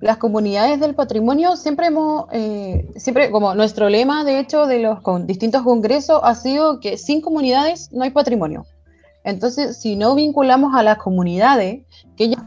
[0.00, 5.00] las comunidades del patrimonio siempre hemos, eh, siempre como nuestro lema, de hecho, de los
[5.00, 8.66] con distintos congresos ha sido que sin comunidades no hay patrimonio.
[9.24, 11.82] Entonces, si no vinculamos a las comunidades,
[12.16, 12.42] que ellas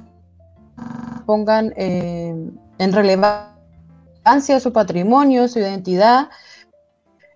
[1.26, 2.34] pongan eh,
[2.78, 6.30] en relevancia su patrimonio, su identidad,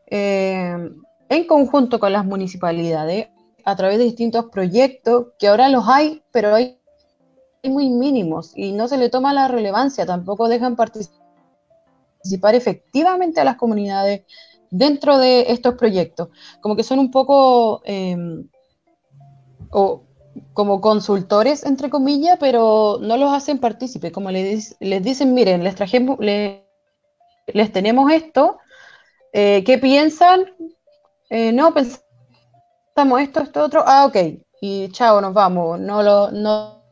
[0.08, 0.90] eh,
[1.30, 3.28] en conjunto con las municipalidades,
[3.66, 6.80] a través de distintos proyectos, que ahora los hay, pero hay
[7.70, 13.56] muy mínimos y no se le toma la relevancia, tampoco dejan participar efectivamente a las
[13.56, 14.24] comunidades
[14.70, 16.30] dentro de estos proyectos,
[16.62, 18.18] como que son un poco eh,
[19.72, 20.04] o
[20.54, 26.18] como consultores, entre comillas, pero no los hacen partícipes, como les, dicen, miren, les trajemos,
[26.20, 26.62] les,
[27.72, 28.58] tenemos esto,
[29.32, 30.46] eh, ¿qué piensan?
[31.30, 34.18] eh, no, pensamos esto, esto, otro, ah, ok,
[34.60, 36.83] y chao, nos vamos, no, lo, no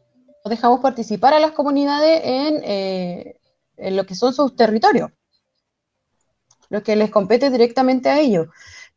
[0.45, 3.35] dejamos participar a las comunidades en, eh,
[3.77, 5.11] en lo que son sus territorios,
[6.69, 8.47] lo que les compete directamente a ellos.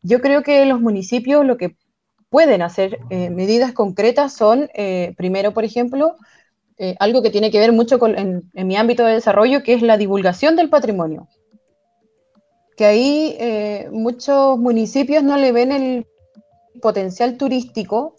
[0.03, 1.77] Yo creo que los municipios lo que
[2.29, 4.69] pueden hacer eh, medidas concretas son,
[5.17, 6.17] primero, por ejemplo,
[6.99, 9.97] algo que tiene que ver mucho con, en, mi ámbito de desarrollo, que es la
[9.97, 11.29] divulgación del patrimonio
[12.77, 16.07] que ahí eh, muchos municipios no le ven el
[16.81, 18.17] potencial turístico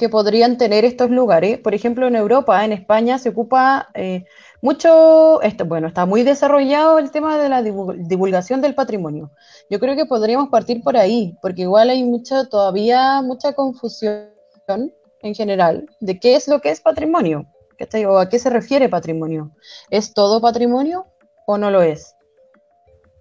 [0.00, 1.58] que podrían tener estos lugares.
[1.58, 4.24] Por ejemplo, en Europa, en España, se ocupa eh,
[4.62, 9.30] mucho, bueno, está muy desarrollado el tema de la divulgación del patrimonio.
[9.68, 14.30] Yo creo que podríamos partir por ahí, porque igual hay mucha, todavía mucha confusión
[15.22, 17.46] en general de qué es lo que es patrimonio,
[18.08, 19.50] o a qué se refiere patrimonio.
[19.90, 21.06] ¿Es todo patrimonio
[21.46, 22.14] o no lo es?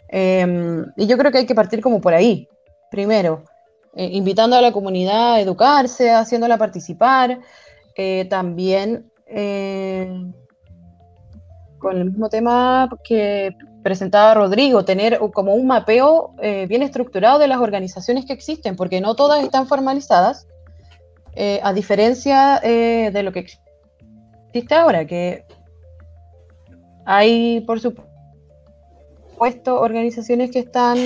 [0.08, 2.48] Em, y yo creo que hay que partir como por ahí,
[2.90, 3.44] primero,
[3.96, 7.40] eh, invitando a la comunidad a educarse, haciéndola participar,
[7.96, 10.32] eh, también eh,
[11.80, 16.34] con el mismo tema que presentaba Rodrigo, tener como un mapeo
[16.68, 20.46] bien estructurado de las organizaciones que existen, porque no todas están formalizadas,
[21.64, 23.48] a diferencia de lo que
[24.50, 25.46] existe ahora, que
[27.06, 28.10] hay, por supuesto,
[29.40, 30.98] puesto organizaciones que están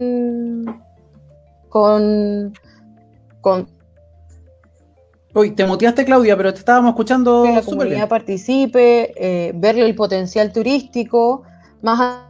[0.00, 0.85] mm,
[1.68, 2.52] con,
[3.40, 3.68] con
[5.36, 7.42] Uy, te motivaste Claudia, pero te estábamos escuchando.
[7.42, 11.42] Que la comunidad participe, eh, verle el potencial turístico,
[11.82, 12.22] más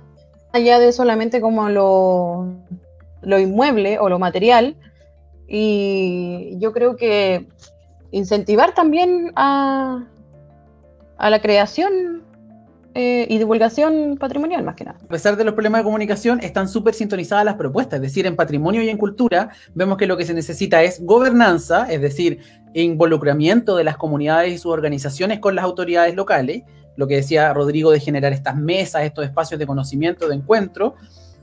[0.52, 2.52] allá de solamente como lo,
[3.22, 4.74] lo inmueble o lo material.
[5.46, 7.46] Y yo creo que
[8.10, 10.04] incentivar también a,
[11.16, 12.24] a la creación
[12.96, 14.98] eh, y divulgación patrimonial más que nada.
[15.04, 18.36] A pesar de los problemas de comunicación, están súper sintonizadas las propuestas, es decir, en
[18.36, 22.40] patrimonio y en cultura vemos que lo que se necesita es gobernanza, es decir,
[22.72, 26.62] involucramiento de las comunidades y sus organizaciones con las autoridades locales,
[26.96, 30.94] lo que decía Rodrigo de generar estas mesas, estos espacios de conocimiento, de encuentro,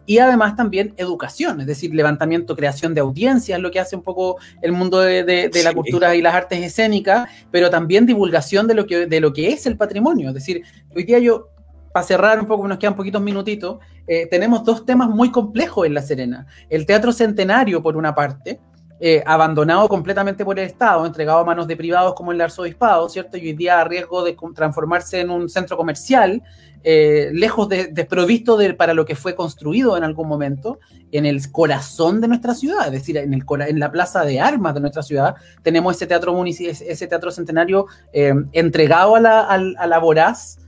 [0.06, 4.38] y además también educación, es decir, levantamiento, creación de audiencias, lo que hace un poco
[4.62, 9.06] el mundo de, la cultura y las artes escénicas, pero también divulgación de lo, que,
[9.08, 10.30] de lo que es el patrimonio.
[10.30, 10.64] Es decir,
[10.96, 11.50] hoy día yo,
[11.94, 15.94] para cerrar un poco, nos quedan poquitos minutitos, eh, tenemos dos temas muy complejos en
[15.94, 16.48] La Serena.
[16.70, 18.60] El Teatro Centenario, por una parte,
[19.06, 23.36] eh, abandonado completamente por el Estado, entregado a manos de privados como el arzobispado, ¿cierto?
[23.36, 26.42] Y hoy día a riesgo de transformarse en un centro comercial,
[26.86, 30.80] eh, lejos de, desprovisto de, para lo que fue construido en algún momento,
[31.12, 34.74] en el corazón de nuestra ciudad, es decir, en, el, en la plaza de armas
[34.74, 40.60] de nuestra ciudad, tenemos ese teatro, ese teatro centenario eh, entregado a la, a, voraz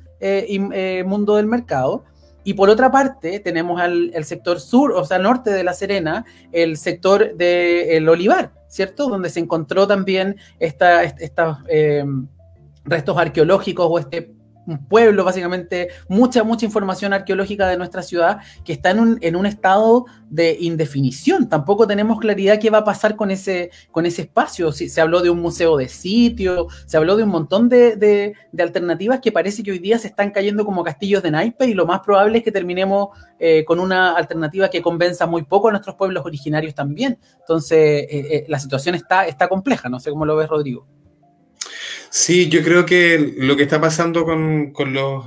[1.06, 2.04] mundo del mercado
[2.46, 6.26] y por otra parte, tenemos al, el sector sur, o sea, norte de La Serena,
[6.52, 9.10] el sector del olivar, ¿cierto?
[9.10, 10.88] Donde se encontró también estos
[11.20, 12.06] esta, eh,
[12.86, 14.35] restos arqueológicos o este
[14.66, 19.36] un pueblo, básicamente, mucha, mucha información arqueológica de nuestra ciudad que está en un, en
[19.36, 21.49] un estado de indefinición.
[21.49, 24.72] Tampoco tenemos claridad qué va a pasar con ese, con ese espacio.
[24.72, 29.20] Se habló de un museo de sitio, se habló de un montón de, de, alternativas
[29.20, 31.99] que parece que hoy día se están cayendo como castillos de naipes y lo más
[32.01, 33.09] probable es que terminemos
[33.39, 37.20] eh, con una alternativa que convenza muy poco a nuestros pueblos originarios también.
[37.39, 39.89] Entonces, eh, eh, la situación está, está compleja.
[39.89, 40.88] No sé cómo lo ves, Rodrigo.
[42.18, 45.26] Sí, yo creo que lo que está pasando con, los,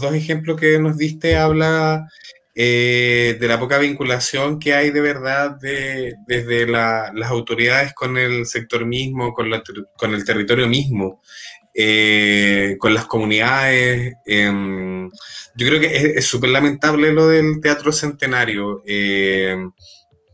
[0.00, 2.08] dos ejemplos que nos diste habla
[2.54, 8.86] eh, de la poca vinculación que hay de verdad desde las autoridades con el sector
[8.86, 9.50] mismo, con,
[9.96, 11.20] con el territorio mismo,
[11.74, 14.14] eh, con las comunidades.
[14.24, 15.10] Em,
[15.56, 18.82] yo creo que es súper lamentable lo del teatro centenario.
[18.86, 19.72] Em,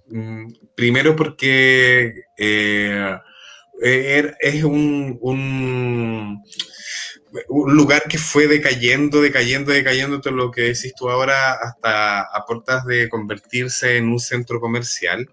[0.09, 3.17] mm, primero porque eh, eh,
[3.81, 6.43] es un, un,
[7.67, 12.85] lugar que fue decayendo, decayendo, decayendo, todo lo que decís tú ahora, hasta a puertas
[12.87, 15.29] de convertirse en un centro comercial.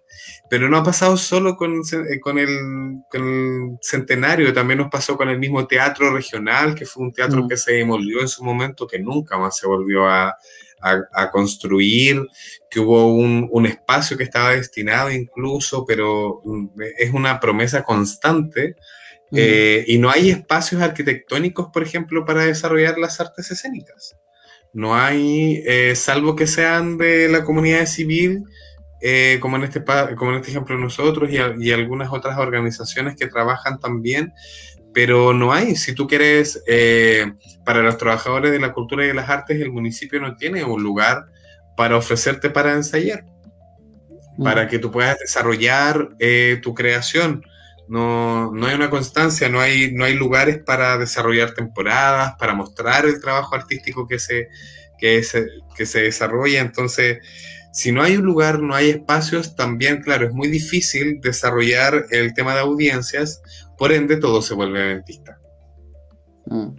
[0.50, 5.40] Pero no ha pasado solo con, eh, con, el, centenario, también nos pasó con el
[5.40, 7.48] mismo teatro regional, que fue un teatro mm.
[7.48, 10.36] que se demolió en su momento, que nunca más se volvió a,
[10.82, 12.26] a, construir,
[12.70, 16.68] que hubo un, espacio que estaba destinado incluso, pero mm,
[16.98, 18.76] es una promesa constante.
[19.34, 24.18] Eh, y no hay espacios arquitectónicos, por ejemplo, para desarrollar las artes escénicas.
[24.74, 28.44] No hay, eh, salvo que sean de la comunidad civil,
[29.02, 29.84] eh, como, en este,
[30.18, 34.32] como en este ejemplo nosotros y, y, algunas otras organizaciones que trabajan también
[34.94, 35.76] pero no hay.
[35.76, 37.34] Si tú quieres, eh,
[37.66, 40.84] para los trabajadores de la cultura y de las artes, el municipio no tiene un
[40.84, 41.26] lugar
[41.78, 43.26] para ofrecerte para ensayar.
[44.44, 47.44] para que tú puedas desarrollar eh, tu creación.
[47.88, 53.06] No, no, hay una constancia, no hay, no hay lugares para desarrollar temporadas, para mostrar
[53.06, 54.48] el trabajo artístico que se,
[54.98, 56.62] que se, que se desarrolla.
[56.62, 57.20] Entonces,
[57.72, 62.34] si no hay un lugar, no hay espacios, también, claro, es muy difícil desarrollar el
[62.34, 63.42] tema de audiencias,
[63.78, 65.40] por ende todo se vuelve eventista.
[66.46, 66.70] Mm.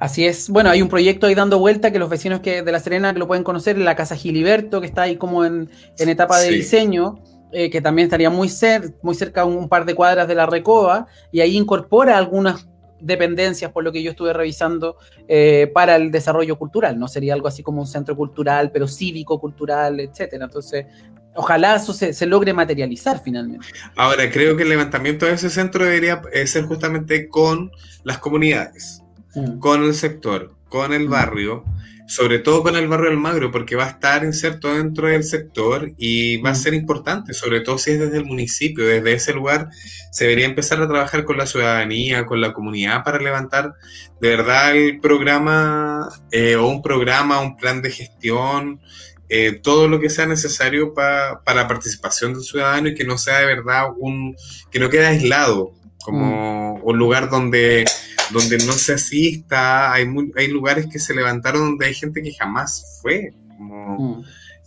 [0.00, 0.48] Así es.
[0.48, 3.28] Bueno, hay un proyecto ahí dando vuelta que los vecinos que de La Serena lo
[3.28, 7.68] pueden conocer en la Casa Giliberto, que está ahí como en, etapa de diseño, eh,
[7.68, 11.06] que también estaría muy, cer muy cerca, un, un par de cuadras de la Recoba,
[11.30, 12.66] y ahí incorpora algunas
[13.00, 14.96] dependencias, por lo que yo estuve revisando,
[15.28, 16.98] eh, para el desarrollo cultural.
[16.98, 20.44] No sería algo así como un centro cultural, pero cívico, cultural, etcétera.
[20.44, 20.86] Entonces,
[21.34, 23.66] ojalá eso se, logre materializar finalmente.
[23.96, 27.70] Ahora, creo que el levantamiento de ese centro debería ser justamente con
[28.04, 29.02] las comunidades,
[29.34, 29.58] mm.
[29.58, 31.64] con el sector, con el barrio
[32.10, 36.38] sobre todo con el barrio Almagro, porque va a estar inserto dentro del sector y
[36.38, 36.56] va a mm.
[36.56, 39.68] ser importante, sobre todo si es desde el municipio, desde ese lugar
[40.10, 43.74] se debería empezar a trabajar con la ciudadanía, con la comunidad para levantar
[44.20, 48.80] de verdad el programa eh, o un programa, un plan de gestión,
[49.28, 53.38] eh, todo lo que sea necesario para la participación del ciudadano y que no sea
[53.38, 54.34] de verdad un,
[54.72, 55.74] que no quede aislado,
[56.04, 56.80] como mm.
[56.82, 57.84] un lugar donde
[58.30, 63.00] donde no se asista, hay, hay lugares que se levantaron donde hay gente que jamás
[63.02, 64.24] fue como, mm.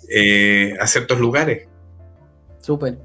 [0.09, 1.67] eh, a ciertos lugares.
[2.59, 2.97] Súper.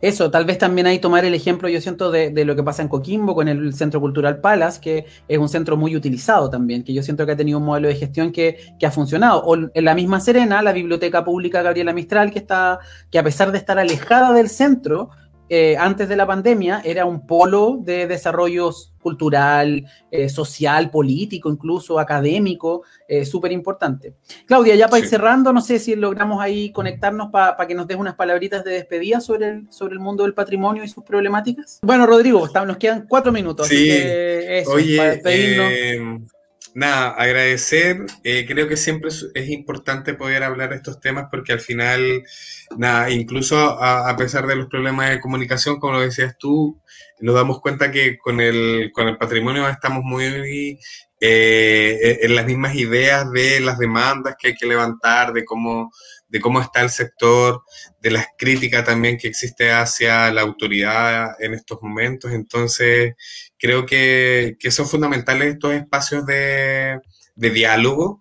[0.00, 2.88] Eso, tal vez también hay tomar el ejemplo, yo siento, de, lo que pasa en
[2.88, 7.02] Coquimbo con el Centro Cultural Palas, que es un centro muy utilizado también, que yo
[7.02, 9.42] siento que ha tenido un modelo de gestión que, que, ha funcionado.
[9.44, 12.80] O en la misma Serena, la Biblioteca Pública Gabriela Mistral, que está,
[13.10, 15.10] que a pesar de estar alejada del centro,
[15.48, 18.70] eh, antes de la pandemia era un polo de desarrollo
[19.00, 24.14] cultural, eh, social, político, incluso académico, eh, súper importante.
[24.46, 27.98] Claudia, ya para ir cerrando, no sé si logramos ahí conectarnos para que nos des
[27.98, 31.80] unas palabritas de despedida sobre el, sobre el mundo del patrimonio y sus problemáticas.
[31.82, 33.68] Bueno, Rodrigo, nos quedan cuatro minutos.
[33.68, 33.90] Sí,
[34.66, 36.33] oye, para despedirnos
[36.74, 38.04] nada, agradecer.
[38.24, 42.24] Eh, creo que siempre es, importante poder hablar de estos temas porque al final,
[42.76, 46.80] nada, incluso a, pesar de los problemas de comunicación, como lo decías tú,
[47.20, 50.78] nos damos cuenta que con el, con el patrimonio estamos muy
[51.20, 55.92] eh, en las mismas ideas de las demandas que hay que levantar, de cómo
[56.34, 57.62] de cómo está el sector,
[58.00, 62.32] de las críticas también que existe hacia la autoridad en estos momentos.
[62.32, 63.14] Entonces,
[63.56, 66.98] creo que, son fundamentales estos espacios de,
[67.36, 68.20] diálogo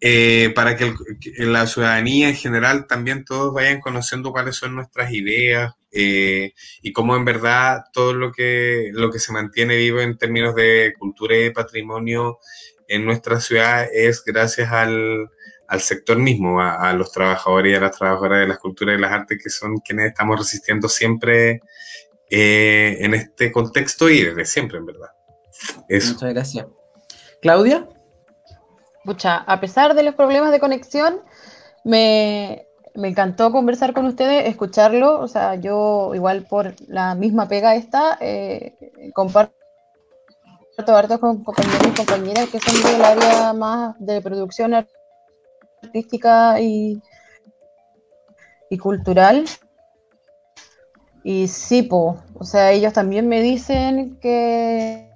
[0.00, 0.94] eh, para que,
[1.38, 7.16] la ciudadanía en general también todos vayan conociendo cuáles son nuestras ideas eh, y cómo
[7.16, 11.42] en verdad todo lo que, lo que se mantiene vivo en términos de cultura y
[11.42, 12.38] de patrimonio
[12.86, 15.28] en nuestra ciudad es gracias al,
[15.68, 19.12] al sector mismo, a, los trabajadores y a las trabajadoras de las culturas y las
[19.12, 21.60] artes que son quienes estamos resistiendo siempre
[22.30, 25.10] eh, en este contexto y desde siempre, en verdad.
[25.90, 26.66] Muchas gracias.
[27.42, 27.86] Claudia.
[29.04, 31.20] Pucha, a pesar de los problemas de conexión,
[31.84, 35.20] me, encantó conversar con ustedes, escucharlo.
[35.20, 38.74] O sea, yo igual por la misma pega esta, eh,
[39.14, 39.52] comparto
[40.88, 44.97] harto con compañeros y compañeras que son del área más de producción artística
[46.60, 47.00] y,
[48.70, 49.44] y cultural.
[51.24, 55.10] Y sí, po, o sea, ellos también me dicen que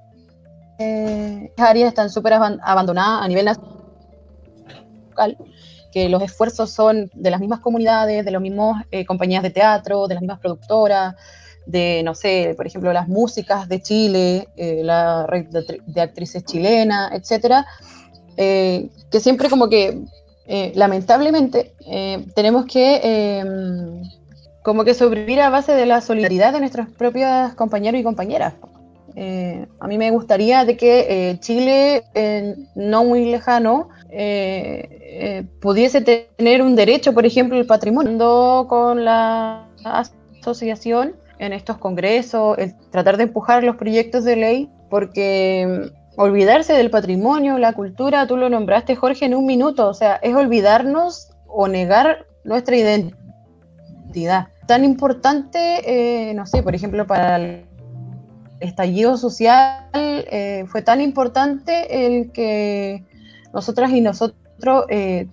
[0.79, 3.69] eh, áreas están súper abandonadas a nivel nacional,
[5.93, 10.09] que los esfuerzos son de las mismas comunidades, de las mismas eh, compañías de teatro,
[10.09, 11.15] de las mismas productoras,
[11.67, 17.13] de, no sé, por ejemplo, las músicas de Chile, eh, la red de, actrices chilenas,
[17.13, 17.65] etcétera,
[18.37, 20.03] que siempre como que
[20.47, 24.03] eh, lamentablemente eh, tenemos que em,
[24.63, 28.55] como que sobrevivir a base de la solidaridad de nuestras propias compañeros y compañeras.
[29.15, 32.05] Eh, a mí me gustaría de que Chile,
[32.75, 33.89] no muy lejano,
[35.61, 42.75] pudiese tener un derecho, por ejemplo, el patrimonio con la asociación en estos congresos, el
[42.91, 48.49] tratar de empujar los proyectos de ley, porque olvidarse del patrimonio, la cultura, tú lo
[48.49, 54.49] nombraste Jorge en un minuto, o sea, es olvidarnos o negar nuestra identidad.
[54.67, 57.65] Tan importante, eh, no sé, por ejemplo, para el
[58.61, 63.05] estallido social, eh, fue tan importante el que
[63.53, 64.37] nosotras y nosotros
[64.89, 65.27] eh,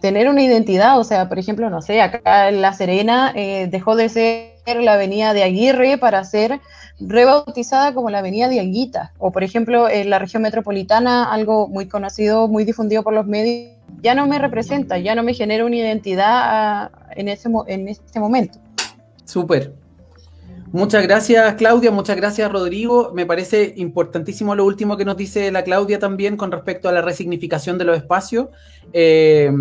[0.00, 4.08] tener una identidad, o sea, por ejemplo, no sé, acá en La Serena dejó de
[4.08, 6.60] ser la avenida de Aguirre para ser
[7.00, 11.88] rebautizada como la Avenida de Anguita, o por ejemplo en la región metropolitana, algo muy
[11.88, 15.76] conocido, muy difundido por los medios, ya no me representa, ya no me genera una
[15.76, 18.58] identidad en, ese, en este momento.
[19.24, 19.81] Súper.
[20.72, 21.90] Muchas gracias, Claudia.
[21.90, 23.12] Muchas gracias, Rodrigo.
[23.12, 27.02] Me parece importantísimo lo último que nos dice la Claudia también con respecto a la
[27.02, 28.46] resignificación de los espacios.
[28.94, 29.52] Eh,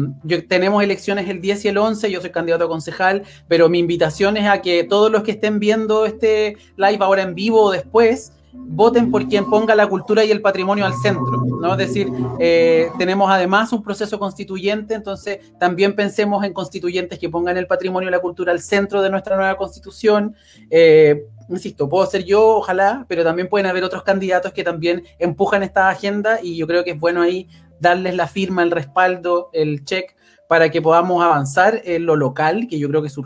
[0.48, 2.10] tenemos elecciones el 10 y el 11.
[2.10, 5.60] Yo soy candidato a concejal, pero mi invitación es a que todos los que estén
[5.60, 10.32] viendo este live ahora en vivo o después, voten por quien ponga la cultura y
[10.32, 11.74] el patrimonio al centro, ¿no?
[11.74, 17.58] Es decir, eh, tenemos además un proceso constituyente, entonces también pensemos en constituyentes que pongan
[17.58, 20.36] el patrimonio y la cultura al centro de nuestra nueva constitución.
[20.70, 25.64] Eh, insisto, puedo ser yo, ojalá, pero también pueden haber otros candidatos que también empujan
[25.64, 27.48] esta agenda y yo creo que es bueno ahí
[27.80, 30.16] darles la firma, el respaldo, el check
[30.52, 33.18] para que podamos avanzar en lo local, que yo creo que es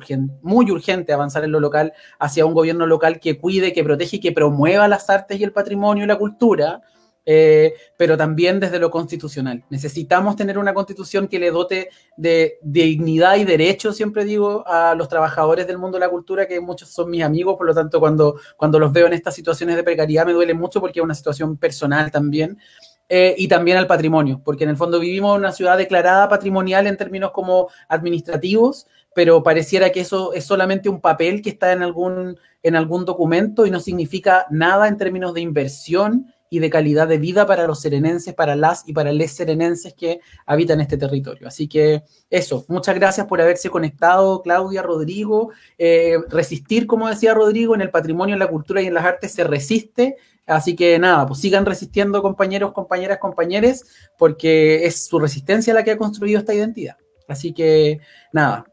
[0.43, 4.19] muy urgente avanzar en lo local hacia un gobierno local que cuide, que protege y
[4.19, 6.83] que promueva las artes y el patrimonio y la cultura,
[7.25, 9.63] eh, pero también desde lo constitucional.
[9.71, 15.09] Necesitamos tener una constitución que le dote de, dignidad y derecho, siempre digo, a los
[15.09, 18.39] trabajadores del mundo de la cultura, que muchos son mis amigos, por lo tanto, cuando,
[18.55, 21.57] cuando los veo en estas situaciones de precariedad me duele mucho porque es una situación
[21.57, 22.59] personal también.
[23.07, 26.87] Eh, y también al patrimonio, porque en el fondo vivimos en una ciudad declarada patrimonial
[26.87, 31.83] en términos como administrativos, pero pareciera que eso es solamente un papel que está en
[31.83, 37.07] algún, en algún documento y no significa nada en términos de inversión y de calidad
[37.07, 41.47] de vida para los serenenses, para las y para les serenenses que habitan este territorio.
[41.47, 45.51] Así que eso, muchas gracias por haberse conectado, Claudia, Rodrigo.
[45.77, 49.31] Eh, resistir, como decía Rodrigo, en el patrimonio, en la cultura y en las artes
[49.31, 53.83] se resiste Así que nada, pues sigan resistiendo compañeros, compañeras, compañeros,
[54.17, 56.97] porque es su resistencia la que ha construido esta identidad.
[57.27, 57.99] Así que
[58.31, 58.65] nada,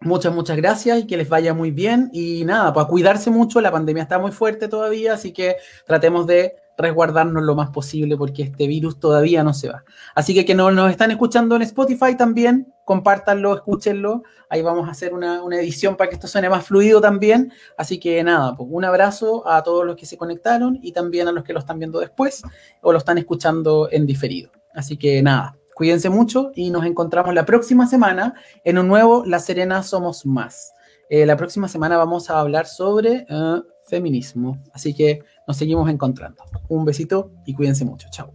[0.00, 2.10] muchas, muchas gracias y que les vaya muy bien.
[2.12, 6.56] Y nada, pues cuidarse mucho, la pandemia está muy fuerte todavía, así que tratemos de
[6.76, 9.84] resguardarnos lo más posible porque este virus todavía no se va.
[10.14, 14.22] Así que que no, nos están escuchando en Spotify también, compártanlo, escúchenlo.
[14.48, 17.52] Ahí vamos a hacer una, edición para que esto suene más fluido también.
[17.76, 21.32] Así que nada, pues un abrazo a todos los que se conectaron y también a
[21.32, 22.42] los que lo están viendo después
[22.80, 24.50] o lo están escuchando en diferido.
[24.74, 29.38] Así que nada, cuídense mucho y nos encontramos la próxima semana en un nuevo La
[29.38, 30.72] Serena Somos Más.
[31.08, 34.62] Eh, la próxima semana vamos a hablar sobre eh, feminismo.
[34.72, 36.44] Así que nos seguimos encontrando.
[36.68, 38.06] Un besito y cuídense mucho.
[38.12, 38.30] Chao.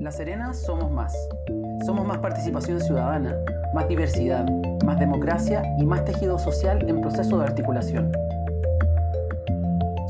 [0.00, 1.14] La Serena somos más.
[1.86, 3.36] Somos más participación ciudadana,
[3.72, 4.44] más diversidad,
[4.84, 8.10] más democracia y más tejido social en proceso de articulación.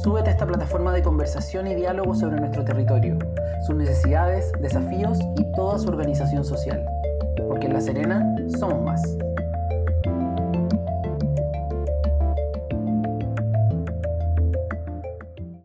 [0.03, 3.18] Súbete a esta plataforma de conversación y diálogo sobre nuestro territorio,
[3.66, 6.82] sus necesidades, desafíos y toda su organización social.
[7.47, 9.32] Porque en La Serena somos más.